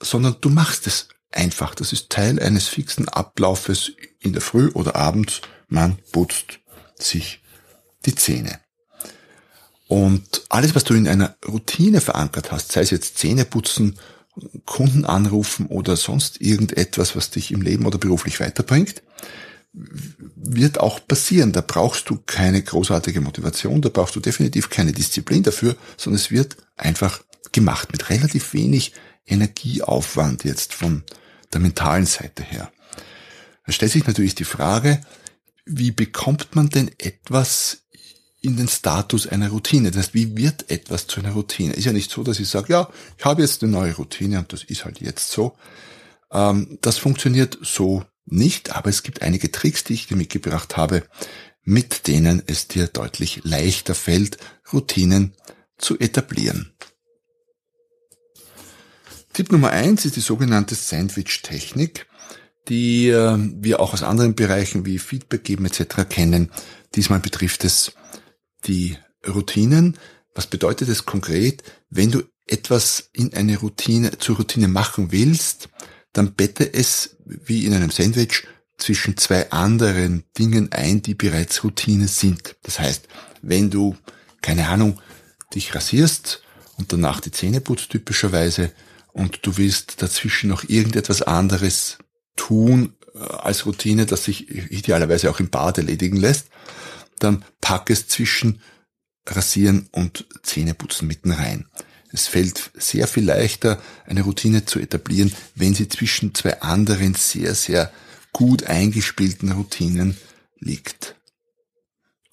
sondern 0.01 0.37
du 0.41 0.49
machst 0.49 0.87
es 0.87 1.09
einfach. 1.31 1.75
Das 1.75 1.93
ist 1.93 2.09
Teil 2.09 2.39
eines 2.39 2.67
fixen 2.67 3.07
Ablaufes 3.09 3.91
in 4.19 4.33
der 4.33 4.41
Früh 4.41 4.69
oder 4.69 4.95
abends. 4.95 5.41
Man 5.67 5.97
putzt 6.11 6.59
sich 6.95 7.41
die 8.05 8.15
Zähne. 8.15 8.59
Und 9.87 10.43
alles, 10.49 10.75
was 10.75 10.83
du 10.83 10.93
in 10.93 11.07
einer 11.07 11.37
Routine 11.47 12.01
verankert 12.01 12.51
hast, 12.51 12.71
sei 12.71 12.81
es 12.81 12.89
jetzt 12.89 13.17
Zähne 13.17 13.45
putzen, 13.45 13.97
Kunden 14.65 15.05
anrufen 15.05 15.65
oder 15.67 15.95
sonst 15.95 16.41
irgendetwas, 16.41 17.15
was 17.15 17.31
dich 17.31 17.51
im 17.51 17.61
Leben 17.61 17.85
oder 17.85 17.97
beruflich 17.97 18.39
weiterbringt, 18.39 19.01
wird 20.35 20.79
auch 20.79 21.05
passieren. 21.07 21.51
Da 21.51 21.61
brauchst 21.61 22.09
du 22.09 22.19
keine 22.25 22.61
großartige 22.61 23.21
Motivation, 23.21 23.81
da 23.81 23.89
brauchst 23.89 24.15
du 24.15 24.19
definitiv 24.19 24.69
keine 24.69 24.91
Disziplin 24.91 25.43
dafür, 25.43 25.75
sondern 25.97 26.19
es 26.19 26.31
wird 26.31 26.57
einfach 26.75 27.21
gemacht 27.51 27.91
mit 27.91 28.09
relativ 28.09 28.53
wenig 28.53 28.93
Energieaufwand 29.25 30.43
jetzt 30.43 30.73
von 30.73 31.03
der 31.53 31.59
mentalen 31.59 32.05
Seite 32.05 32.43
her. 32.43 32.71
Da 33.65 33.71
stellt 33.71 33.91
sich 33.91 34.07
natürlich 34.07 34.35
die 34.35 34.45
Frage, 34.45 35.01
wie 35.65 35.91
bekommt 35.91 36.55
man 36.55 36.69
denn 36.69 36.89
etwas 36.97 37.83
in 38.41 38.55
den 38.55 38.69
Status 38.69 39.27
einer 39.27 39.49
Routine? 39.49 39.91
Das 39.91 40.05
heißt, 40.05 40.13
wie 40.13 40.37
wird 40.37 40.69
etwas 40.71 41.07
zu 41.07 41.19
einer 41.19 41.31
Routine? 41.31 41.73
Ist 41.73 41.85
ja 41.85 41.93
nicht 41.93 42.09
so, 42.09 42.23
dass 42.23 42.39
ich 42.39 42.47
sage, 42.47 42.71
ja, 42.71 42.89
ich 43.17 43.25
habe 43.25 43.41
jetzt 43.41 43.61
eine 43.61 43.71
neue 43.71 43.95
Routine 43.95 44.39
und 44.39 44.53
das 44.53 44.63
ist 44.63 44.85
halt 44.85 45.01
jetzt 45.01 45.31
so. 45.31 45.57
Ähm, 46.31 46.77
das 46.81 46.97
funktioniert 46.97 47.57
so 47.61 48.05
nicht, 48.27 48.75
aber 48.75 48.89
es 48.89 49.03
gibt 49.03 49.21
einige 49.21 49.51
Tricks, 49.51 49.83
die 49.83 49.93
ich 49.93 50.07
dir 50.07 50.17
mitgebracht 50.17 50.77
habe, 50.77 51.03
mit 51.63 52.07
denen 52.07 52.41
es 52.45 52.67
dir 52.67 52.87
deutlich 52.87 53.41
leichter 53.43 53.95
fällt, 53.95 54.37
Routinen 54.71 55.33
zu 55.77 55.99
etablieren. 55.99 56.73
Tipp 59.33 59.51
Nummer 59.51 59.69
eins 59.69 60.05
ist 60.05 60.15
die 60.15 60.21
sogenannte 60.21 60.75
Sandwich-Technik, 60.75 62.07
die 62.69 63.09
äh, 63.09 63.37
wir 63.37 63.79
auch 63.79 63.93
aus 63.93 64.03
anderen 64.03 64.35
Bereichen 64.35 64.85
wie 64.85 64.97
Feedback 64.97 65.43
geben 65.43 65.65
etc. 65.65 66.09
kennen. 66.09 66.51
Diesmal 66.95 67.19
betrifft 67.19 67.63
es 67.63 67.91
die 68.65 68.97
Routinen. 69.27 69.97
Was 70.33 70.47
bedeutet 70.47 70.89
es 70.89 71.05
konkret? 71.05 71.63
Wenn 71.89 72.11
du 72.11 72.23
etwas 72.47 73.09
in 73.13 73.33
eine 73.33 73.57
Routine, 73.57 74.17
zur 74.17 74.37
Routine 74.37 74.67
machen 74.67 75.11
willst, 75.11 75.69
dann 76.17 76.33
bette 76.33 76.73
es 76.73 77.17
wie 77.25 77.65
in 77.65 77.73
einem 77.73 77.91
Sandwich 77.91 78.47
zwischen 78.77 79.17
zwei 79.17 79.51
anderen 79.51 80.23
Dingen 80.37 80.71
ein, 80.71 81.01
die 81.01 81.13
bereits 81.13 81.63
Routine 81.63 82.07
sind. 82.07 82.55
Das 82.63 82.79
heißt, 82.79 83.07
wenn 83.41 83.69
du, 83.69 83.95
keine 84.41 84.67
Ahnung, 84.67 84.99
dich 85.53 85.75
rasierst 85.75 86.41
und 86.77 86.91
danach 86.91 87.19
die 87.19 87.31
Zähne 87.31 87.61
putzt 87.61 87.91
typischerweise 87.91 88.71
und 89.13 89.45
du 89.45 89.57
willst 89.57 90.01
dazwischen 90.01 90.49
noch 90.49 90.67
irgendetwas 90.67 91.21
anderes 91.21 91.99
tun 92.35 92.95
äh, 93.13 93.19
als 93.19 93.65
Routine, 93.65 94.05
das 94.05 94.25
sich 94.25 94.49
idealerweise 94.49 95.29
auch 95.29 95.39
im 95.39 95.49
Bad 95.49 95.77
erledigen 95.77 96.17
lässt, 96.17 96.47
dann 97.19 97.45
pack 97.61 97.89
es 97.89 98.07
zwischen 98.07 98.61
Rasieren 99.27 99.89
und 99.91 100.25
Zähneputzen 100.43 101.07
mitten 101.07 101.31
rein. 101.31 101.67
Es 102.11 102.27
fällt 102.27 102.71
sehr 102.75 103.07
viel 103.07 103.25
leichter, 103.25 103.81
eine 104.05 104.21
Routine 104.21 104.65
zu 104.65 104.79
etablieren, 104.79 105.33
wenn 105.55 105.73
sie 105.73 105.87
zwischen 105.89 106.33
zwei 106.33 106.61
anderen 106.61 107.15
sehr, 107.15 107.53
sehr 107.53 107.91
gut 108.33 108.63
eingespielten 108.63 109.51
Routinen 109.51 110.17
liegt. 110.59 111.15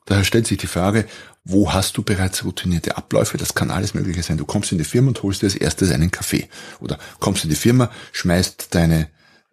Daher 0.07 0.25
stellt 0.25 0.47
sich 0.47 0.59
die 0.59 0.67
Frage, 0.67 1.07
wo 1.45 1.73
hast 1.73 1.97
du 1.97 2.03
bereits 2.03 2.45
routinierte 2.45 2.97
Abläufe? 2.97 3.37
Das 3.37 3.55
kann 3.55 3.71
alles 3.71 3.95
Mögliche 3.95 4.23
sein. 4.23 4.39
Du 4.39 4.47
kommst 4.47 4.73
in 4.73 4.79
die 4.79 4.85
Firma 4.85 5.09
und 5.09 5.23
holst 5.23 5.43
dir 5.43 5.47
als 5.47 5.57
erstes 5.57 5.91
einen 5.91 6.11
Kaffee. 6.11 6.49
Oder 6.81 6.99
kommst 7.21 7.45
in 7.45 7.51
die 7.51 7.57
Firma, 7.57 7.91
schmeißt 8.13 8.75
deine 8.75 9.09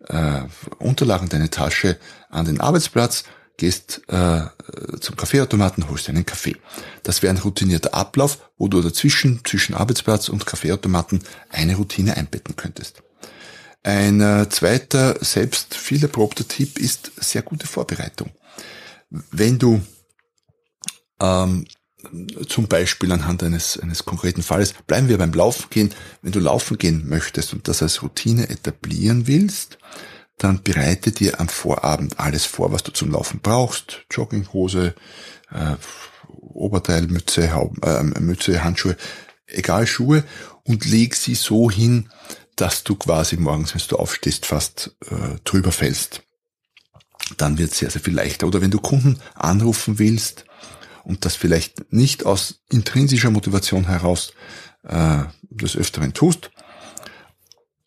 äh, 0.08 0.42
Unterlagen, 0.80 1.30
deine 1.30 1.50
Tasche 1.50 1.98
an 2.30 2.46
den 2.46 2.62
Arbeitsplatz, 2.62 3.24
gehst 3.62 4.02
äh, 4.08 4.42
zum 5.00 5.16
Kaffeeautomaten, 5.16 5.88
holst 5.88 6.10
einen 6.10 6.26
Kaffee. 6.26 6.56
Das 7.04 7.22
wäre 7.22 7.32
ein 7.32 7.38
routinierter 7.38 7.94
Ablauf, 7.94 8.50
wo 8.58 8.68
du 8.68 8.82
dazwischen, 8.82 9.42
zwischen 9.46 9.76
Arbeitsplatz 9.76 10.30
und 10.30 10.48
Kaffeeautomaten 10.48 11.20
eine 11.52 11.76
Routine 11.76 12.18
einbetten 12.18 12.56
könntest. 12.56 13.04
Ein 13.84 14.20
äh, 14.20 14.50
zweiter, 14.50 15.24
selbst 15.24 15.76
viel 15.76 16.02
erprobter 16.02 16.48
Tipp 16.48 16.80
ist 16.80 17.12
sehr 17.18 17.44
gute 17.44 17.68
Vorbereitung. 17.68 18.32
Wenn 19.12 19.60
du 19.60 19.80
ähm, 21.22 21.68
zum 22.48 22.68
Beispiel 22.68 23.12
anhand 23.12 23.44
eines, 23.44 23.80
eines 23.80 24.06
konkreten 24.06 24.42
Falles, 24.42 24.74
bleiben 24.88 25.08
wir 25.08 25.20
beim 25.20 25.34
Laufen 25.34 25.68
gehen, 25.70 25.94
wenn 26.24 26.32
du 26.32 26.40
laufen 26.40 26.80
gehen 26.80 27.08
möchtest 27.08 27.54
und 27.54 27.68
das 27.68 27.84
als 27.84 28.02
Routine 28.02 28.50
etablieren 28.50 29.28
willst, 29.28 29.78
dann 30.44 30.64
bereite 30.64 31.12
dir 31.12 31.40
am 31.40 31.50
Vorabend 31.50 32.20
alles 32.20 32.46
vor, 32.46 32.72
was 32.72 32.84
du 32.84 32.92
zum 32.92 33.12
Laufen 33.12 33.42
brauchst. 33.42 34.06
Jogginghose, 34.10 34.96
äh, 35.52 35.76
Oberteil, 36.28 37.04
Mütze, 37.08 37.54
Haub, 37.54 37.86
äh, 37.86 38.04
Mütze, 38.04 38.64
Handschuhe, 38.64 38.98
egal 39.46 39.86
Schuhe 39.86 40.24
und 40.64 40.86
leg 40.86 41.16
sie 41.16 41.36
so 41.36 41.70
hin, 41.70 42.10
dass 42.56 42.84
du 42.84 42.96
quasi 42.96 43.38
morgens, 43.38 43.76
wenn 43.76 43.82
du 43.88 43.98
aufstehst, 43.98 44.46
fast 44.46 44.96
äh, 45.10 45.40
drüber 45.44 45.72
fällst. 45.72 46.24
Dann 47.38 47.58
wird 47.58 47.72
es 47.72 47.78
sehr, 47.78 47.92
sehr 47.92 48.02
viel 48.02 48.16
leichter. 48.16 48.48
Oder 48.48 48.62
wenn 48.62 48.72
du 48.72 48.80
Kunden 48.80 49.20
anrufen 49.36 50.00
willst 50.00 50.46
und 51.04 51.24
das 51.26 51.36
vielleicht 51.36 51.94
nicht 51.94 52.26
aus 52.26 52.62
intrinsischer 52.70 53.30
Motivation 53.30 53.88
heraus 53.88 54.34
äh, 54.84 55.24
des 55.50 55.76
Öfteren 55.76 56.14
tust, 56.14 56.52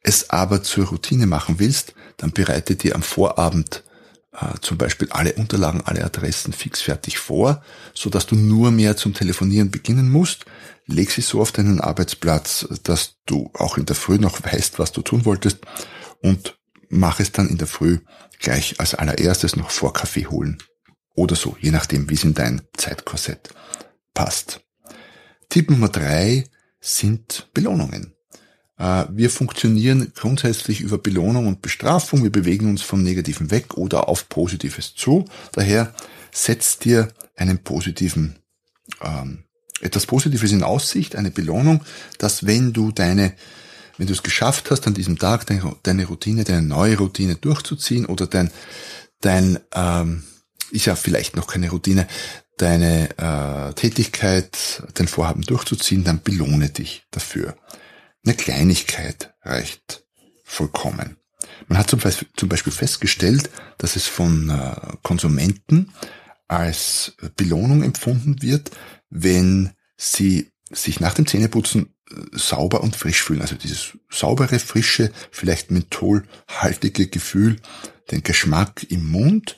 es 0.05 0.31
aber 0.31 0.63
zur 0.63 0.87
Routine 0.87 1.27
machen 1.27 1.59
willst, 1.59 1.95
dann 2.19 2.31
bereite 2.31 2.77
dir 2.77 2.95
am 2.95 3.03
Vorabend 3.03 3.83
äh, 4.33 4.61
zum 4.61 4.79
Beispiel 4.79 5.09
alle 5.11 5.33
Unterlagen, 5.33 5.81
alle 5.85 6.05
Adressen 6.05 6.53
fix 6.53 6.83
fertig 6.83 7.19
vor, 7.19 7.65
so 7.95 8.11
dass 8.11 8.27
du 8.27 8.37
nur 8.37 8.71
mehr 8.71 8.97
zum 8.97 9.15
Telefonieren 9.15 9.71
beginnen 9.71 10.11
musst. 10.11 10.45
Leg 10.87 11.11
sie 11.11 11.23
so 11.23 11.41
auf 11.41 11.51
deinen 11.51 11.81
Arbeitsplatz, 11.81 12.69
dass 12.85 13.17
du 13.27 13.51
auch 13.55 13.79
in 13.79 13.87
der 13.87 13.97
Früh 13.97 14.19
noch 14.19 14.45
weißt, 14.45 14.79
was 14.79 14.93
du 14.93 15.03
tun 15.03 15.25
wolltest 15.25 15.59
und 16.21 16.59
mach 16.91 17.19
es 17.19 17.33
dann 17.33 17.49
in 17.49 17.59
der 17.59 17.67
Früh 17.67 17.99
gleich 18.39 18.79
als 18.81 18.95
allererstes 18.95 19.57
noch 19.57 19.71
vor 19.71 19.95
Kaffee 19.95 20.27
holen. 20.27 20.59
Oder 21.15 21.37
so, 21.37 21.57
je 21.61 21.71
nachdem, 21.71 22.11
wie 22.11 22.15
es 22.15 22.25
in 22.25 22.35
dein 22.35 22.63
Zeitkorsett 22.77 23.55
passt. 24.13 24.61
Tipp 25.49 25.71
Nummer 25.71 25.89
drei 25.89 26.45
sind 26.81 27.49
Belohnungen. 27.55 28.14
Äh, 28.79 29.05
wir 29.11 29.31
funktionieren 29.31 30.13
grundsätzlich 30.15 30.81
über 30.81 30.99
Belohnung 30.99 31.47
und 31.47 31.63
Bestrafung. 31.63 32.23
Wir 32.23 32.33
bewegen 32.33 32.69
uns 32.69 32.83
vom 32.83 33.03
Negativen 33.03 33.51
weg 33.51 33.77
oder 33.77 34.09
auf 34.09 34.29
Positives 34.29 34.95
zu. 34.95 35.25
Daher 35.53 35.95
setzt 36.33 36.85
dir 36.85 37.09
einen 37.37 37.59
positiven, 37.59 38.37
ähm, 39.01 39.45
etwas 39.81 40.07
Positives 40.07 40.53
in 40.53 40.63
Aussicht, 40.63 41.17
eine 41.17 41.31
Belohnung, 41.31 41.85
dass 42.19 42.47
wenn 42.47 42.73
du 42.73 42.91
deine, 42.91 43.35
wenn 43.99 44.07
du 44.07 44.13
es 44.13 44.23
geschafft 44.23 44.71
hast, 44.71 44.87
an 44.87 44.95
diesem 44.95 45.19
Tag 45.19 45.47
deine, 45.47 45.77
deine 45.83 46.07
Routine, 46.07 46.45
deine 46.45 46.63
neue 46.63 46.99
Routine 46.99 47.37
durchzuziehen 47.37 48.07
oder 48.07 48.27
dein, 48.27 48.51
dein, 49.21 49.59
ähm, 49.75 50.25
ist 50.71 50.87
ja 50.87 50.97
vielleicht 50.97 51.37
noch 51.37 51.47
keine 51.47 51.71
Routine, 51.71 52.09
deine 52.57 53.11
äh, 53.19 53.75
Tätigkeit, 53.75 54.83
dein 54.95 55.09
Vorhaben 55.09 55.43
durchzuziehen, 55.43 56.05
dann 56.05 56.23
belohne 56.23 56.71
dich 56.71 57.05
dafür. 57.11 57.57
Eine 58.25 58.35
Kleinigkeit 58.35 59.35
reicht 59.43 60.05
vollkommen. 60.45 61.17
Man 61.69 61.79
hat 61.79 61.91
zum 61.91 62.01
Beispiel 62.49 62.73
festgestellt, 62.73 63.51
dass 63.79 63.97
es 63.97 64.07
von 64.07 64.51
äh, 64.51 64.97
Konsumenten 65.03 65.93
als 66.49 67.15
Belohnung 67.37 67.83
empfunden 67.83 68.43
wird, 68.43 68.71
wenn 69.11 69.73
sie 69.97 70.51
sich 70.71 71.01
nach 71.01 71.15
dem 71.15 71.27
Zähneputzen 71.27 71.95
äh, 72.11 72.15
sauber 72.33 72.83
und 72.83 72.97
frisch 72.97 73.23
fühlen. 73.23 73.43
Also 73.43 73.57
dieses 73.57 73.99
saubere, 74.11 74.59
frische, 74.59 75.13
vielleicht 75.31 75.71
mentholhaltige 75.71 77.09
Gefühl, 77.09 77.57
den 78.11 78.23
Geschmack 78.23 78.87
im 78.91 79.11
Mund. 79.11 79.57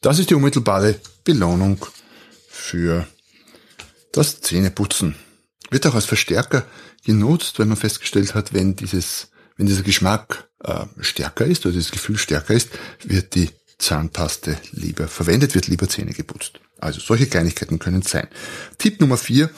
Das 0.00 0.18
ist 0.18 0.30
die 0.30 0.34
unmittelbare 0.34 1.00
Belohnung 1.24 1.84
für 2.48 3.06
das 4.12 4.40
Zähneputzen. 4.40 5.16
Wird 5.70 5.86
auch 5.86 5.94
als 5.94 6.06
Verstärker 6.06 6.64
genutzt, 7.06 7.58
weil 7.58 7.66
man 7.66 7.78
festgestellt 7.78 8.34
hat, 8.34 8.52
wenn 8.52 8.76
dieses, 8.76 9.30
wenn 9.56 9.66
dieser 9.66 9.82
Geschmack 9.82 10.48
äh, 10.62 10.84
stärker 11.00 11.46
ist 11.46 11.64
oder 11.64 11.72
dieses 11.72 11.92
Gefühl 11.92 12.18
stärker 12.18 12.52
ist, 12.52 12.68
wird 13.04 13.34
die 13.34 13.50
Zahnpaste 13.78 14.58
lieber 14.72 15.08
verwendet, 15.08 15.54
wird 15.54 15.68
lieber 15.68 15.88
Zähne 15.88 16.12
geputzt. 16.12 16.60
Also 16.78 17.00
solche 17.00 17.26
Kleinigkeiten 17.26 17.78
können 17.78 18.02
sein. 18.02 18.28
Tipp 18.78 19.00
Nummer 19.00 19.16
vier, 19.16 19.50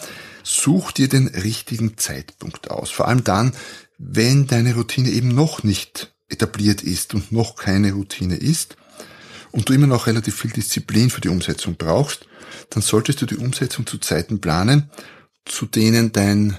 such 0.44 0.92
dir 0.92 1.08
den 1.08 1.28
richtigen 1.28 1.96
Zeitpunkt 1.96 2.70
aus. 2.70 2.90
Vor 2.90 3.08
allem 3.08 3.24
dann, 3.24 3.52
wenn 3.98 4.46
deine 4.46 4.74
Routine 4.74 5.10
eben 5.10 5.28
noch 5.28 5.64
nicht 5.64 6.12
etabliert 6.28 6.82
ist 6.82 7.14
und 7.14 7.32
noch 7.32 7.56
keine 7.56 7.92
Routine 7.92 8.36
ist 8.36 8.76
und 9.50 9.68
du 9.68 9.72
immer 9.72 9.86
noch 9.86 10.06
relativ 10.06 10.36
viel 10.36 10.50
Disziplin 10.50 11.10
für 11.10 11.20
die 11.20 11.30
Umsetzung 11.30 11.76
brauchst, 11.76 12.28
dann 12.70 12.82
solltest 12.82 13.22
du 13.22 13.26
die 13.26 13.36
Umsetzung 13.36 13.86
zu 13.86 13.98
Zeiten 13.98 14.40
planen, 14.40 14.90
zu 15.44 15.66
denen 15.66 16.12
dein 16.12 16.56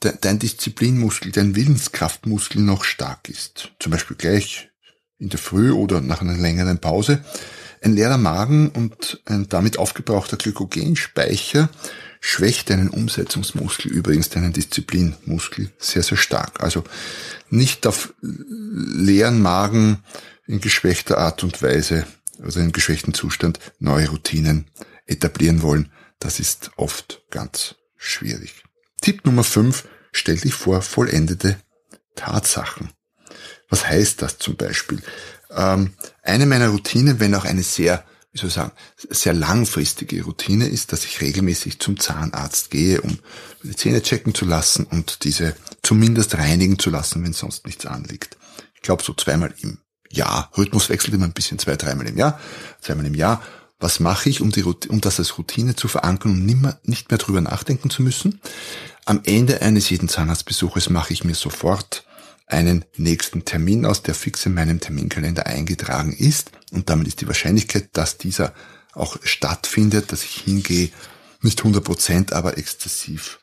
dein 0.00 0.38
Disziplinmuskel, 0.38 1.32
dein 1.32 1.54
Willenskraftmuskel 1.54 2.62
noch 2.62 2.84
stark 2.84 3.28
ist. 3.28 3.72
Zum 3.78 3.92
Beispiel 3.92 4.16
gleich 4.16 4.70
in 5.18 5.28
der 5.28 5.38
Früh 5.38 5.70
oder 5.70 6.00
nach 6.00 6.22
einer 6.22 6.36
längeren 6.36 6.78
Pause. 6.78 7.22
Ein 7.82 7.92
leerer 7.94 8.18
Magen 8.18 8.70
und 8.70 9.20
ein 9.26 9.48
damit 9.48 9.78
aufgebrauchter 9.78 10.36
Glykogenspeicher 10.36 11.70
schwächt 12.20 12.68
deinen 12.68 12.88
Umsetzungsmuskel, 12.88 13.90
übrigens 13.90 14.28
deinen 14.28 14.52
Disziplinmuskel 14.52 15.70
sehr, 15.78 16.02
sehr 16.02 16.18
stark. 16.18 16.62
Also 16.62 16.84
nicht 17.48 17.86
auf 17.86 18.12
leeren 18.20 19.40
Magen 19.40 20.02
in 20.46 20.60
geschwächter 20.60 21.18
Art 21.18 21.42
und 21.42 21.62
Weise 21.62 22.06
oder 22.38 22.56
in 22.56 22.72
geschwächten 22.72 23.14
Zustand 23.14 23.58
neue 23.78 24.10
Routinen 24.10 24.66
etablieren 25.06 25.62
wollen. 25.62 25.90
Das 26.18 26.40
ist 26.40 26.70
oft 26.76 27.22
ganz 27.30 27.76
schwierig. 27.96 28.62
Tipp 29.00 29.24
Nummer 29.24 29.44
5. 29.44 29.84
Stell 30.12 30.36
dich 30.36 30.54
vor 30.54 30.82
vollendete 30.82 31.56
Tatsachen. 32.16 32.90
Was 33.68 33.86
heißt 33.86 34.20
das 34.20 34.38
zum 34.38 34.56
Beispiel? 34.56 35.00
Ähm, 35.50 35.94
eine 36.22 36.46
meiner 36.46 36.68
Routinen, 36.68 37.20
wenn 37.20 37.34
auch 37.34 37.44
eine 37.44 37.62
sehr, 37.62 38.04
wie 38.32 38.38
soll 38.38 38.48
ich 38.48 38.54
sagen, 38.54 38.72
sehr 39.08 39.32
langfristige 39.32 40.22
Routine 40.24 40.68
ist, 40.68 40.92
dass 40.92 41.04
ich 41.04 41.20
regelmäßig 41.20 41.78
zum 41.78 41.98
Zahnarzt 41.98 42.70
gehe, 42.70 43.00
um 43.00 43.18
die 43.62 43.76
Zähne 43.76 44.02
checken 44.02 44.34
zu 44.34 44.44
lassen 44.44 44.84
und 44.84 45.24
diese 45.24 45.54
zumindest 45.82 46.36
reinigen 46.36 46.78
zu 46.78 46.90
lassen, 46.90 47.22
wenn 47.24 47.32
sonst 47.32 47.66
nichts 47.66 47.86
anliegt. 47.86 48.36
Ich 48.74 48.82
glaube 48.82 49.02
so 49.02 49.14
zweimal 49.14 49.54
im 49.62 49.78
Jahr. 50.10 50.50
Rhythmus 50.56 50.88
wechselt 50.88 51.14
immer 51.14 51.26
ein 51.26 51.32
bisschen, 51.32 51.58
zwei, 51.58 51.76
dreimal 51.76 52.06
im 52.06 52.18
Jahr, 52.18 52.40
zweimal 52.80 53.06
im 53.06 53.14
Jahr. 53.14 53.42
Was 53.80 53.98
mache 53.98 54.28
ich, 54.28 54.42
um, 54.42 54.52
die, 54.52 54.62
um 54.62 55.00
das 55.00 55.18
als 55.18 55.38
Routine 55.38 55.74
zu 55.74 55.88
verankern 55.88 56.32
und 56.32 56.46
nicht 56.46 56.60
mehr, 56.60 56.78
nicht 56.84 57.10
mehr 57.10 57.18
drüber 57.18 57.40
nachdenken 57.40 57.88
zu 57.88 58.02
müssen? 58.02 58.40
Am 59.06 59.22
Ende 59.24 59.62
eines 59.62 59.88
jeden 59.88 60.08
Zahnarztbesuches 60.08 60.90
mache 60.90 61.14
ich 61.14 61.24
mir 61.24 61.34
sofort 61.34 62.04
einen 62.46 62.84
nächsten 62.96 63.44
Termin 63.44 63.86
aus, 63.86 64.02
der 64.02 64.14
fix 64.14 64.44
in 64.44 64.54
meinem 64.54 64.80
Terminkalender 64.80 65.46
eingetragen 65.46 66.12
ist. 66.12 66.50
Und 66.72 66.90
damit 66.90 67.08
ist 67.08 67.20
die 67.22 67.26
Wahrscheinlichkeit, 67.26 67.88
dass 67.94 68.18
dieser 68.18 68.52
auch 68.92 69.16
stattfindet, 69.22 70.12
dass 70.12 70.24
ich 70.24 70.42
hingehe, 70.42 70.90
nicht 71.40 71.60
100 71.60 71.82
Prozent, 71.82 72.32
aber 72.32 72.58
exzessiv 72.58 73.40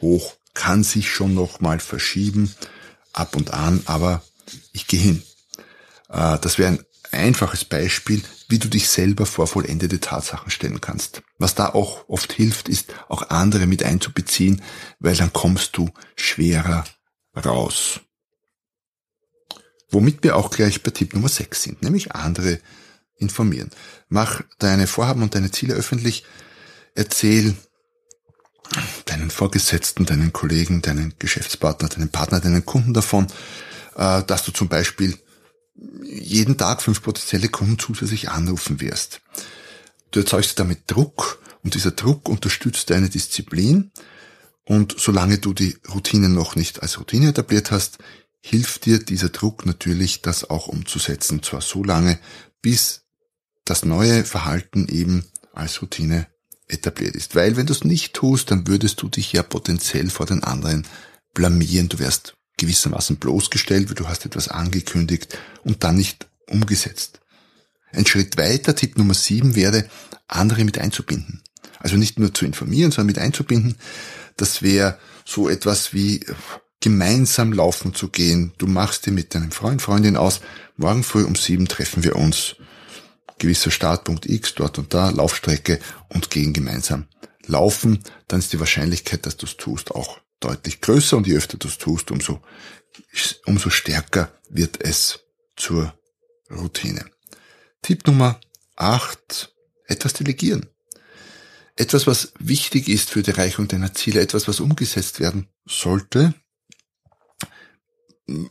hoch. 0.00 0.34
Kann 0.54 0.84
sich 0.84 1.10
schon 1.10 1.32
nochmal 1.32 1.80
verschieben, 1.80 2.54
ab 3.14 3.36
und 3.36 3.54
an, 3.54 3.82
aber 3.86 4.22
ich 4.72 4.86
gehe 4.86 5.00
hin. 5.00 5.22
Äh, 6.10 6.38
das 6.40 6.58
wäre 6.58 6.72
ein 6.72 6.84
einfaches 7.12 7.64
Beispiel, 7.64 8.22
wie 8.48 8.58
du 8.58 8.68
dich 8.68 8.88
selber 8.88 9.26
vor 9.26 9.46
vollendete 9.46 10.00
Tatsachen 10.00 10.50
stellen 10.50 10.80
kannst. 10.80 11.22
Was 11.38 11.54
da 11.54 11.70
auch 11.70 12.08
oft 12.08 12.32
hilft, 12.32 12.68
ist 12.68 12.94
auch 13.08 13.30
andere 13.30 13.66
mit 13.66 13.82
einzubeziehen, 13.82 14.62
weil 14.98 15.16
dann 15.16 15.32
kommst 15.32 15.76
du 15.76 15.90
schwerer 16.16 16.84
raus. 17.36 18.00
Womit 19.90 20.22
wir 20.22 20.36
auch 20.36 20.50
gleich 20.50 20.82
bei 20.82 20.90
Tipp 20.90 21.14
Nummer 21.14 21.28
6 21.28 21.62
sind, 21.62 21.82
nämlich 21.82 22.12
andere 22.12 22.60
informieren. 23.16 23.70
Mach 24.08 24.42
deine 24.58 24.86
Vorhaben 24.86 25.22
und 25.22 25.34
deine 25.34 25.50
Ziele 25.50 25.74
öffentlich. 25.74 26.24
Erzähl 26.94 27.54
deinen 29.04 29.30
Vorgesetzten, 29.30 30.06
deinen 30.06 30.32
Kollegen, 30.32 30.82
deinen 30.82 31.14
Geschäftspartner, 31.18 31.88
deinen 31.88 32.08
Partner, 32.10 32.40
deinen 32.40 32.64
Kunden 32.64 32.94
davon, 32.94 33.26
äh, 33.96 34.22
dass 34.22 34.44
du 34.44 34.52
zum 34.52 34.68
Beispiel 34.68 35.18
jeden 35.74 36.56
Tag 36.56 36.82
fünf 36.82 37.02
potenzielle 37.02 37.48
Kunden 37.48 37.78
zusätzlich 37.78 38.30
anrufen 38.30 38.80
wirst. 38.80 39.20
Du 40.10 40.20
erzeugst 40.20 40.58
damit 40.58 40.90
Druck 40.90 41.42
und 41.62 41.74
dieser 41.74 41.92
Druck 41.92 42.28
unterstützt 42.28 42.90
deine 42.90 43.08
Disziplin 43.08 43.90
und 44.64 44.94
solange 44.98 45.38
du 45.38 45.52
die 45.52 45.76
Routine 45.92 46.28
noch 46.28 46.56
nicht 46.56 46.82
als 46.82 46.98
Routine 46.98 47.28
etabliert 47.28 47.70
hast, 47.70 47.98
hilft 48.40 48.86
dir 48.86 48.98
dieser 48.98 49.28
Druck 49.28 49.66
natürlich, 49.66 50.22
das 50.22 50.48
auch 50.48 50.68
umzusetzen. 50.68 51.38
Und 51.38 51.44
zwar 51.44 51.60
so 51.60 51.82
lange, 51.82 52.18
bis 52.60 53.02
das 53.64 53.84
neue 53.84 54.24
Verhalten 54.24 54.88
eben 54.88 55.24
als 55.52 55.80
Routine 55.82 56.26
etabliert 56.68 57.14
ist. 57.14 57.34
Weil 57.34 57.56
wenn 57.56 57.66
du 57.66 57.72
es 57.72 57.84
nicht 57.84 58.14
tust, 58.14 58.50
dann 58.50 58.66
würdest 58.66 59.00
du 59.02 59.08
dich 59.08 59.32
ja 59.32 59.42
potenziell 59.42 60.10
vor 60.10 60.26
den 60.26 60.42
anderen 60.42 60.86
blamieren. 61.34 61.88
Du 61.88 61.98
wärst 61.98 62.34
gewissermaßen 62.62 63.16
bloßgestellt, 63.16 63.88
weil 63.88 63.96
du 63.96 64.08
hast 64.08 64.24
etwas 64.24 64.48
angekündigt 64.48 65.36
und 65.64 65.84
dann 65.84 65.96
nicht 65.96 66.28
umgesetzt. 66.48 67.20
Ein 67.92 68.06
Schritt 68.06 68.36
weiter, 68.36 68.74
Tipp 68.74 68.96
Nummer 68.96 69.14
sieben 69.14 69.54
wäre, 69.54 69.84
andere 70.28 70.64
mit 70.64 70.78
einzubinden. 70.78 71.42
Also 71.78 71.96
nicht 71.96 72.18
nur 72.18 72.32
zu 72.32 72.46
informieren, 72.46 72.92
sondern 72.92 73.08
mit 73.08 73.18
einzubinden. 73.18 73.76
Das 74.36 74.62
wäre 74.62 74.98
so 75.24 75.48
etwas 75.48 75.92
wie 75.92 76.24
gemeinsam 76.80 77.52
laufen 77.52 77.94
zu 77.94 78.08
gehen. 78.08 78.52
Du 78.58 78.66
machst 78.66 79.06
dir 79.06 79.12
mit 79.12 79.34
deinem 79.34 79.50
Freund, 79.50 79.82
Freundin 79.82 80.16
aus, 80.16 80.40
morgen 80.76 81.02
früh 81.02 81.24
um 81.24 81.34
sieben 81.34 81.66
treffen 81.66 82.04
wir 82.04 82.16
uns. 82.16 82.56
Gewisser 83.38 83.72
Startpunkt 83.72 84.26
X, 84.26 84.54
dort 84.54 84.78
und 84.78 84.94
da, 84.94 85.10
Laufstrecke 85.10 85.80
und 86.08 86.30
gehen 86.30 86.52
gemeinsam 86.52 87.06
laufen. 87.46 87.98
Dann 88.28 88.38
ist 88.38 88.52
die 88.52 88.60
Wahrscheinlichkeit, 88.60 89.26
dass 89.26 89.36
du 89.36 89.46
es 89.46 89.56
tust, 89.56 89.90
auch 89.90 90.21
deutlich 90.44 90.80
größer 90.80 91.16
und 91.16 91.26
je 91.26 91.36
öfter 91.36 91.58
du 91.58 91.68
es 91.68 91.78
tust, 91.78 92.10
umso, 92.10 92.40
umso 93.46 93.70
stärker 93.70 94.32
wird 94.48 94.82
es 94.82 95.20
zur 95.56 95.94
Routine. 96.50 97.04
Tipp 97.82 98.06
Nummer 98.06 98.40
8. 98.76 99.54
Etwas 99.86 100.12
delegieren. 100.12 100.66
Etwas, 101.76 102.06
was 102.06 102.32
wichtig 102.38 102.88
ist 102.88 103.10
für 103.10 103.22
die 103.22 103.30
Erreichung 103.30 103.66
deiner 103.68 103.94
Ziele, 103.94 104.20
etwas, 104.20 104.46
was 104.46 104.60
umgesetzt 104.60 105.20
werden 105.20 105.48
sollte, 105.64 106.34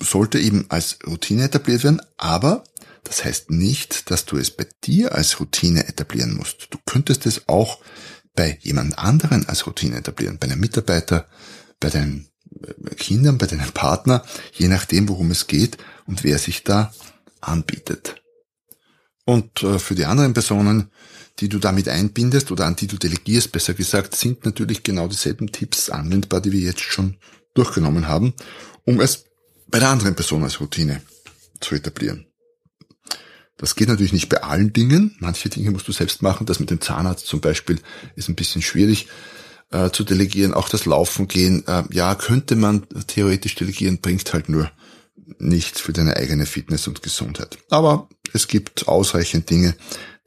sollte 0.01 0.39
eben 0.39 0.65
als 0.69 0.99
Routine 1.05 1.43
etabliert 1.45 1.83
werden, 1.83 2.01
aber 2.17 2.63
das 3.03 3.23
heißt 3.23 3.51
nicht, 3.51 4.11
dass 4.11 4.25
du 4.25 4.37
es 4.37 4.51
bei 4.51 4.67
dir 4.83 5.15
als 5.15 5.39
Routine 5.39 5.87
etablieren 5.87 6.35
musst. 6.35 6.67
Du 6.71 6.77
könntest 6.85 7.25
es 7.25 7.47
auch 7.47 7.79
bei 8.35 8.59
jemand 8.61 8.97
anderen 8.97 9.47
als 9.47 9.67
Routine 9.67 9.97
etablieren, 9.97 10.37
bei 10.37 10.47
einem 10.47 10.59
Mitarbeiter, 10.59 11.27
bei 11.81 11.89
deinen 11.89 12.29
äh, 12.63 12.95
Kindern, 12.95 13.37
bei 13.37 13.47
deinem 13.47 13.73
Partner, 13.73 14.23
je 14.53 14.69
nachdem, 14.69 15.09
worum 15.09 15.31
es 15.31 15.47
geht 15.47 15.77
und 16.05 16.23
wer 16.23 16.37
sich 16.37 16.63
da 16.63 16.93
anbietet. 17.41 18.21
Und 19.25 19.63
äh, 19.63 19.79
für 19.79 19.95
die 19.95 20.05
anderen 20.05 20.33
Personen, 20.33 20.89
die 21.39 21.49
du 21.49 21.59
damit 21.59 21.89
einbindest 21.89 22.51
oder 22.51 22.65
an 22.65 22.77
die 22.77 22.87
du 22.87 22.97
delegierst, 22.97 23.51
besser 23.51 23.73
gesagt, 23.73 24.15
sind 24.15 24.45
natürlich 24.45 24.83
genau 24.83 25.07
dieselben 25.07 25.51
Tipps 25.51 25.89
anwendbar, 25.89 26.39
die 26.39 26.53
wir 26.53 26.61
jetzt 26.61 26.81
schon 26.81 27.17
durchgenommen 27.53 28.07
haben, 28.07 28.33
um 28.85 29.01
es 29.01 29.25
bei 29.67 29.79
der 29.79 29.89
anderen 29.89 30.15
Person 30.15 30.43
als 30.43 30.59
Routine 30.59 31.01
zu 31.59 31.75
etablieren. 31.75 32.27
Das 33.57 33.75
geht 33.75 33.89
natürlich 33.89 34.13
nicht 34.13 34.29
bei 34.29 34.41
allen 34.41 34.73
Dingen. 34.73 35.15
Manche 35.19 35.49
Dinge 35.49 35.71
musst 35.71 35.87
du 35.87 35.91
selbst 35.91 36.23
machen. 36.23 36.47
Das 36.47 36.59
mit 36.59 36.71
dem 36.71 36.81
Zahnarzt 36.81 37.27
zum 37.27 37.41
Beispiel 37.41 37.79
ist 38.15 38.27
ein 38.27 38.35
bisschen 38.35 38.63
schwierig 38.63 39.07
äh, 39.71 39.89
zu 39.91 40.03
delegieren. 40.03 40.53
Auch 40.53 40.69
das 40.69 40.85
Laufen 40.85 41.27
gehen, 41.27 41.65
äh, 41.67 41.83
ja, 41.91 42.15
könnte 42.15 42.55
man 42.55 42.87
theoretisch 43.07 43.55
delegieren, 43.55 43.99
bringt 43.99 44.31
halt 44.33 44.49
nur 44.49 44.71
nichts 45.39 45.79
für 45.79 45.93
deine 45.93 46.17
eigene 46.17 46.45
Fitness 46.45 46.87
und 46.87 47.01
Gesundheit. 47.01 47.57
Aber 47.69 48.09
es 48.33 48.47
gibt 48.47 48.87
ausreichend 48.87 49.49
Dinge, 49.49 49.75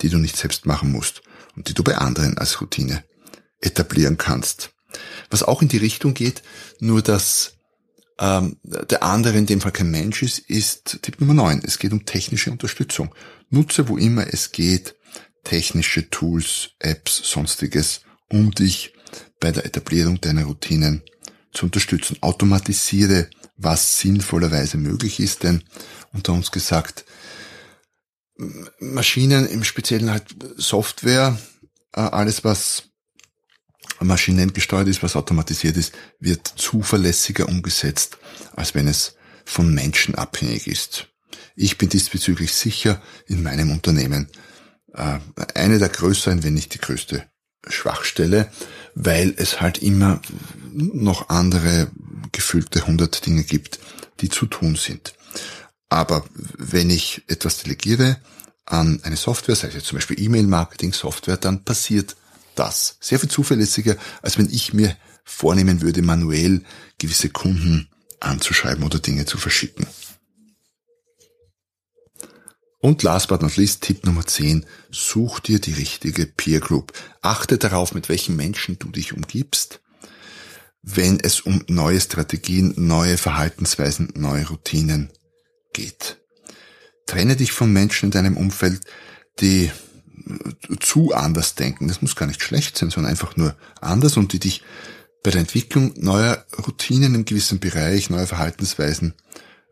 die 0.01 0.09
du 0.09 0.19
nicht 0.19 0.37
selbst 0.37 0.67
machen 0.67 0.91
musst 0.91 1.23
und 1.57 1.69
die 1.69 1.75
du 1.75 1.85
bei 1.85 1.97
anderen 1.97 2.39
als 2.39 2.61
Routine 2.61 3.05
etablieren 3.61 4.17
kannst. 4.17 4.71
Was 5.31 5.43
auch 5.43 5.63
in 5.63 5.69
die 5.69 5.79
Richtung 5.79 6.15
geht, 6.15 6.43
nur 6.81 7.03
dass 7.03 7.55
ähm, 8.19 8.59
der 8.63 9.03
andere 9.03 9.39
in 9.39 9.47
dem 9.47 9.61
Fall 9.61 9.73
kein 9.73 9.91
Mensch 9.91 10.23
ist, 10.23 10.39
ist 10.39 11.01
Tipp 11.03 11.21
Nummer 11.21 11.35
9. 11.35 11.63
Es 11.65 11.79
geht 11.79 11.93
um 11.93 12.07
technische 12.07 12.51
Unterstützung. 12.51 13.15
Nutze, 13.51 13.89
wo 13.89 13.97
immer 13.97 14.33
es 14.33 14.53
geht, 14.53 14.95
technische 15.43 16.09
Tools, 16.11 16.71
Apps, 16.79 17.21
sonstiges, 17.25 18.03
um 18.29 18.53
dich 18.53 18.94
bei 19.41 19.51
der 19.51 19.65
Etablierung 19.65 20.21
deiner 20.21 20.45
Routinen 20.45 21.03
zu 21.53 21.67
unterstützen. 21.67 22.17
Automatisiere, 22.21 23.29
was 23.57 23.99
sinnvollerweise 23.99 24.77
möglich 24.77 25.21
ist, 25.21 25.43
denn 25.43 25.63
unter 26.13 26.33
uns 26.33 26.51
gesagt, 26.51 27.05
Maschinen, 28.81 29.47
im 29.47 29.63
Speziellen 29.63 30.11
halt 30.11 30.35
Software, 30.57 31.39
äh, 31.93 32.01
alles 32.01 32.45
was 32.45 32.85
maschinell 34.01 34.51
gesteuert 34.51 34.89
ist, 34.89 35.03
was 35.03 35.17
automatisiert 35.17 35.77
ist, 35.77 35.95
wird 36.19 36.47
zuverlässiger 36.47 37.49
umgesetzt, 37.49 38.19
als 38.57 38.75
wenn 38.75 38.89
es 38.89 39.17
von 39.45 39.73
Menschen 39.73 40.15
abhängig 40.15 40.67
ist. 40.67 41.09
Ich 41.55 41.79
bin 41.79 41.89
diesbezüglich 41.89 42.53
sicher 42.53 43.01
in 43.27 43.43
meinem 43.43 43.71
Unternehmen 43.71 44.29
äh, 44.95 45.19
eine 45.55 45.79
der 45.79 45.89
größeren, 45.89 46.43
wenn 46.43 46.55
nicht 46.55 46.75
die 46.75 46.79
größte 46.79 47.29
Schwachstelle, 47.69 48.51
weil 48.95 49.35
es 49.37 49.61
halt 49.61 49.79
immer 49.79 50.21
noch 50.73 51.29
andere 51.29 51.91
gefühlte 52.33 52.87
hundert 52.87 53.27
Dinge 53.27 53.45
gibt, 53.45 53.79
die 54.21 54.29
zu 54.29 54.47
tun 54.47 54.77
sind. 54.77 55.15
Aber 55.89 56.25
wenn 56.59 56.91
ich 56.91 57.23
etwas 57.29 57.63
delegiere 57.63 58.19
an 58.67 59.01
eine 59.03 59.17
Software, 59.17 59.55
sei 59.55 59.69
es 59.69 59.75
jetzt 59.75 59.87
zum 59.87 59.99
Beispiel 59.99 60.21
E-Mail-Marketing-Software, 60.21 61.37
dann 61.37 61.65
passiert 61.65 62.17
das. 62.55 62.97
Sehr 63.01 63.19
viel 63.19 63.29
zuverlässiger, 63.29 63.97
als 64.23 64.39
wenn 64.39 64.51
ich 64.51 64.73
mir 64.73 64.97
vornehmen 65.25 65.83
würde, 65.83 66.03
manuell 66.03 66.63
gewisse 66.99 67.31
Kunden 67.31 67.89
anzuschreiben 68.21 68.85
oder 68.85 68.99
Dinge 68.99 69.27
zu 69.27 69.39
verschicken. 69.39 69.87
Und 72.85 73.03
last 73.03 73.29
but 73.29 73.41
not 73.41 73.57
least, 73.57 73.81
Tipp 73.81 74.05
Nummer 74.05 74.27
10, 74.27 74.67
such 74.91 75.41
dir 75.41 75.59
die 75.59 75.73
richtige 75.73 76.27
Peer 76.27 76.61
Group. 76.61 76.93
Achte 77.23 77.57
darauf, 77.57 77.95
mit 77.95 78.11
welchen 78.11 78.37
Menschen 78.37 78.79
du 78.79 78.91
dich 78.91 79.15
umgibst, 79.15 79.81
wenn 80.83 81.19
es 81.19 81.41
um 81.41 81.65
neue 81.67 81.99
Strategien, 81.99 82.75
neue 82.77 83.17
Verhaltensweisen, 83.17 84.13
neue 84.17 84.47
Routinen 84.47 85.11
geht. 85.73 86.19
Trenne 87.07 87.37
dich 87.37 87.53
von 87.53 87.73
Menschen 87.73 88.09
in 88.09 88.11
deinem 88.11 88.37
Umfeld, 88.37 88.83
die 89.41 89.71
zu 90.79 91.15
anders 91.15 91.55
denken. 91.55 91.89
Das 91.89 92.03
muss 92.03 92.17
gar 92.17 92.27
nicht 92.27 92.43
schlecht 92.43 92.77
sein, 92.77 92.91
sondern 92.91 93.13
einfach 93.13 93.35
nur 93.39 93.57
anders 93.81 94.19
und 94.19 94.35
die 94.35 94.41
dich 94.41 94.63
bei 95.23 95.31
der 95.31 95.41
Entwicklung 95.41 95.95
neuer 95.97 96.45
Routinen 96.59 97.15
im 97.15 97.25
gewissen 97.25 97.61
Bereich, 97.61 98.11
neuer 98.11 98.27
Verhaltensweisen 98.27 99.15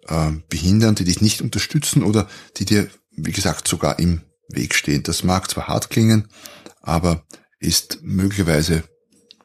äh, 0.08 0.30
behindern, 0.48 0.94
die 0.94 1.04
dich 1.04 1.20
nicht 1.20 1.42
unterstützen 1.42 2.02
oder 2.02 2.26
die 2.56 2.64
dir 2.64 2.88
wie 3.16 3.32
gesagt, 3.32 3.68
sogar 3.68 3.98
im 3.98 4.22
Weg 4.48 4.74
stehen. 4.74 5.02
Das 5.02 5.22
mag 5.22 5.50
zwar 5.50 5.68
hart 5.68 5.90
klingen, 5.90 6.28
aber 6.80 7.24
ist 7.58 8.02
möglicherweise, 8.02 8.84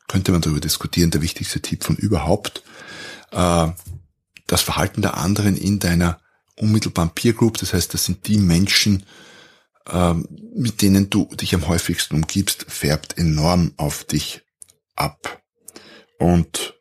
könnte 0.07 0.31
man 0.31 0.41
darüber 0.41 0.59
diskutieren, 0.59 1.11
der 1.11 1.21
wichtigste 1.21 1.61
Tipp 1.61 1.83
von 1.83 1.95
überhaupt. 1.95 2.63
Äh, 3.31 3.67
das 4.47 4.61
Verhalten 4.61 5.01
der 5.01 5.17
anderen 5.17 5.57
in 5.57 5.79
deiner 5.79 6.19
unmittelbaren 6.55 7.11
Peer 7.11 7.33
Group, 7.33 7.57
das 7.57 7.73
heißt, 7.73 7.93
das 7.93 8.05
sind 8.05 8.27
die 8.27 8.37
Menschen, 8.37 9.05
äh, 9.87 10.13
mit 10.13 10.81
denen 10.81 11.09
du 11.09 11.25
dich 11.35 11.53
am 11.53 11.67
häufigsten 11.67 12.15
umgibst, 12.15 12.65
färbt 12.67 13.17
enorm 13.17 13.73
auf 13.77 14.03
dich 14.05 14.41
ab. 14.95 15.41
Und 16.17 16.73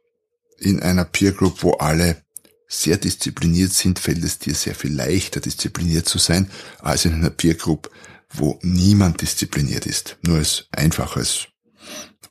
in 0.58 0.80
einer 0.80 1.04
Peer 1.04 1.32
Group, 1.32 1.62
wo 1.62 1.72
alle 1.72 2.24
sehr 2.68 2.96
diszipliniert 2.96 3.72
sind, 3.72 3.98
fällt 3.98 4.24
es 4.24 4.38
dir 4.38 4.54
sehr 4.54 4.74
viel 4.74 4.92
leichter, 4.92 5.40
diszipliniert 5.40 6.08
zu 6.08 6.18
sein, 6.18 6.50
als 6.80 7.04
in 7.04 7.14
einer 7.14 7.30
Peer 7.30 7.54
Group, 7.54 7.90
wo 8.30 8.58
niemand 8.62 9.22
diszipliniert 9.22 9.86
ist. 9.86 10.18
Nur 10.22 10.38
als 10.38 10.66
einfaches, 10.72 11.46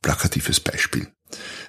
plakatives 0.02 0.60
Beispiel. 0.60 1.08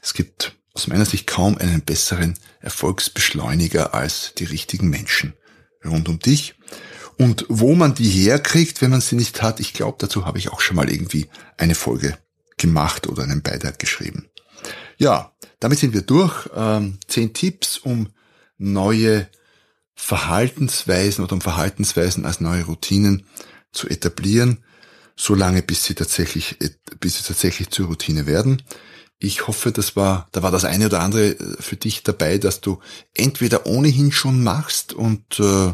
Es 0.02 0.14
gibt 0.14 0.56
aus 0.74 0.88
meiner 0.88 1.06
Sicht 1.06 1.26
kaum 1.26 1.56
einen 1.56 1.82
besseren 1.82 2.38
Erfolgsbeschleuniger 2.60 3.94
als 3.94 4.32
die 4.36 4.44
richtigen 4.44 4.88
Menschen 4.88 5.34
rund 5.84 6.08
um 6.08 6.18
dich. 6.18 6.54
Und 7.18 7.46
wo 7.48 7.74
man 7.74 7.94
die 7.94 8.10
herkriegt, 8.10 8.82
wenn 8.82 8.90
man 8.90 9.00
sie 9.00 9.16
nicht 9.16 9.40
hat, 9.42 9.60
ich 9.60 9.72
glaube, 9.72 9.96
dazu 10.00 10.26
habe 10.26 10.38
ich 10.38 10.50
auch 10.50 10.60
schon 10.60 10.76
mal 10.76 10.90
irgendwie 10.90 11.28
eine 11.56 11.74
Folge 11.74 12.18
gemacht 12.58 13.06
oder 13.06 13.22
einen 13.22 13.42
Beitrag 13.42 13.78
geschrieben. 13.78 14.28
Ja, 14.98 15.32
damit 15.60 15.78
sind 15.78 15.94
wir 15.94 16.02
durch. 16.02 16.48
Ähm, 16.54 16.98
zehn 17.08 17.32
Tipps, 17.32 17.78
um 17.78 18.08
neue 18.58 19.28
Verhaltensweisen 19.94 21.24
oder 21.24 21.34
um 21.34 21.40
Verhaltensweisen 21.40 22.26
als 22.26 22.40
neue 22.40 22.64
Routinen 22.64 23.24
zu 23.72 23.88
etablieren, 23.88 24.64
solange 25.16 25.62
bis 25.62 25.84
sie 25.84 25.94
tatsächlich, 25.94 26.56
bis 27.00 27.18
sie 27.18 27.24
tatsächlich 27.24 27.70
zur 27.70 27.86
Routine 27.86 28.26
werden. 28.26 28.62
Ich 29.18 29.46
hoffe, 29.46 29.72
das 29.72 29.96
war, 29.96 30.28
da 30.32 30.42
war 30.42 30.50
das 30.50 30.66
eine 30.66 30.86
oder 30.86 31.00
andere 31.00 31.30
äh, 31.30 31.56
für 31.58 31.76
dich 31.76 32.02
dabei, 32.02 32.36
dass 32.36 32.60
du 32.60 32.80
entweder 33.14 33.66
ohnehin 33.66 34.12
schon 34.12 34.44
machst 34.44 34.92
und 34.92 35.40
äh, 35.40 35.72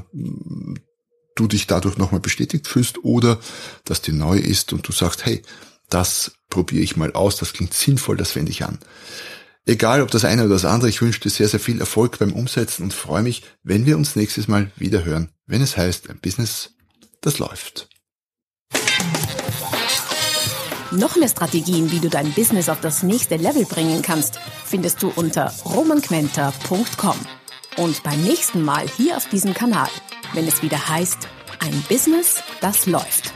du 1.34 1.48
dich 1.48 1.66
dadurch 1.66 1.96
nochmal 1.96 2.20
bestätigt 2.20 2.68
fühlst 2.68 3.04
oder 3.04 3.40
dass 3.84 4.00
die 4.00 4.12
neu 4.12 4.38
ist 4.38 4.72
und 4.72 4.86
du 4.86 4.92
sagst, 4.92 5.24
hey, 5.24 5.42
das 5.88 6.32
probiere 6.50 6.84
ich 6.84 6.96
mal 6.96 7.12
aus, 7.12 7.36
das 7.36 7.52
klingt 7.52 7.74
sinnvoll, 7.74 8.16
das 8.16 8.36
wende 8.36 8.52
ich 8.52 8.64
an. 8.64 8.78
Egal 9.64 10.02
ob 10.02 10.10
das 10.10 10.24
eine 10.24 10.42
oder 10.42 10.54
das 10.54 10.64
andere, 10.64 10.88
ich 10.88 11.00
wünsche 11.00 11.20
dir 11.20 11.30
sehr, 11.30 11.46
sehr 11.46 11.60
viel 11.60 11.78
Erfolg 11.78 12.18
beim 12.18 12.32
Umsetzen 12.32 12.82
und 12.82 12.92
freue 12.92 13.22
mich, 13.22 13.42
wenn 13.62 13.86
wir 13.86 13.96
uns 13.96 14.16
nächstes 14.16 14.48
Mal 14.48 14.72
wieder 14.76 15.04
hören, 15.04 15.28
wenn 15.46 15.62
es 15.62 15.76
heißt, 15.76 16.10
ein 16.10 16.18
Business, 16.18 16.70
das 17.20 17.38
läuft. 17.38 17.88
Noch 20.90 21.16
mehr 21.16 21.28
Strategien, 21.28 21.90
wie 21.92 22.00
du 22.00 22.10
dein 22.10 22.32
Business 22.32 22.68
auf 22.68 22.80
das 22.80 23.02
nächste 23.02 23.36
Level 23.36 23.64
bringen 23.64 24.02
kannst, 24.02 24.40
findest 24.64 25.02
du 25.02 25.12
unter 25.14 25.52
romanquenter.com. 25.64 27.16
Und 27.76 28.02
beim 28.02 28.22
nächsten 28.24 28.62
Mal 28.62 28.86
hier 28.88 29.16
auf 29.16 29.28
diesem 29.28 29.54
Kanal, 29.54 29.88
wenn 30.34 30.46
es 30.46 30.62
wieder 30.62 30.88
heißt, 30.88 31.28
ein 31.60 31.82
Business, 31.88 32.42
das 32.60 32.86
läuft. 32.86 33.32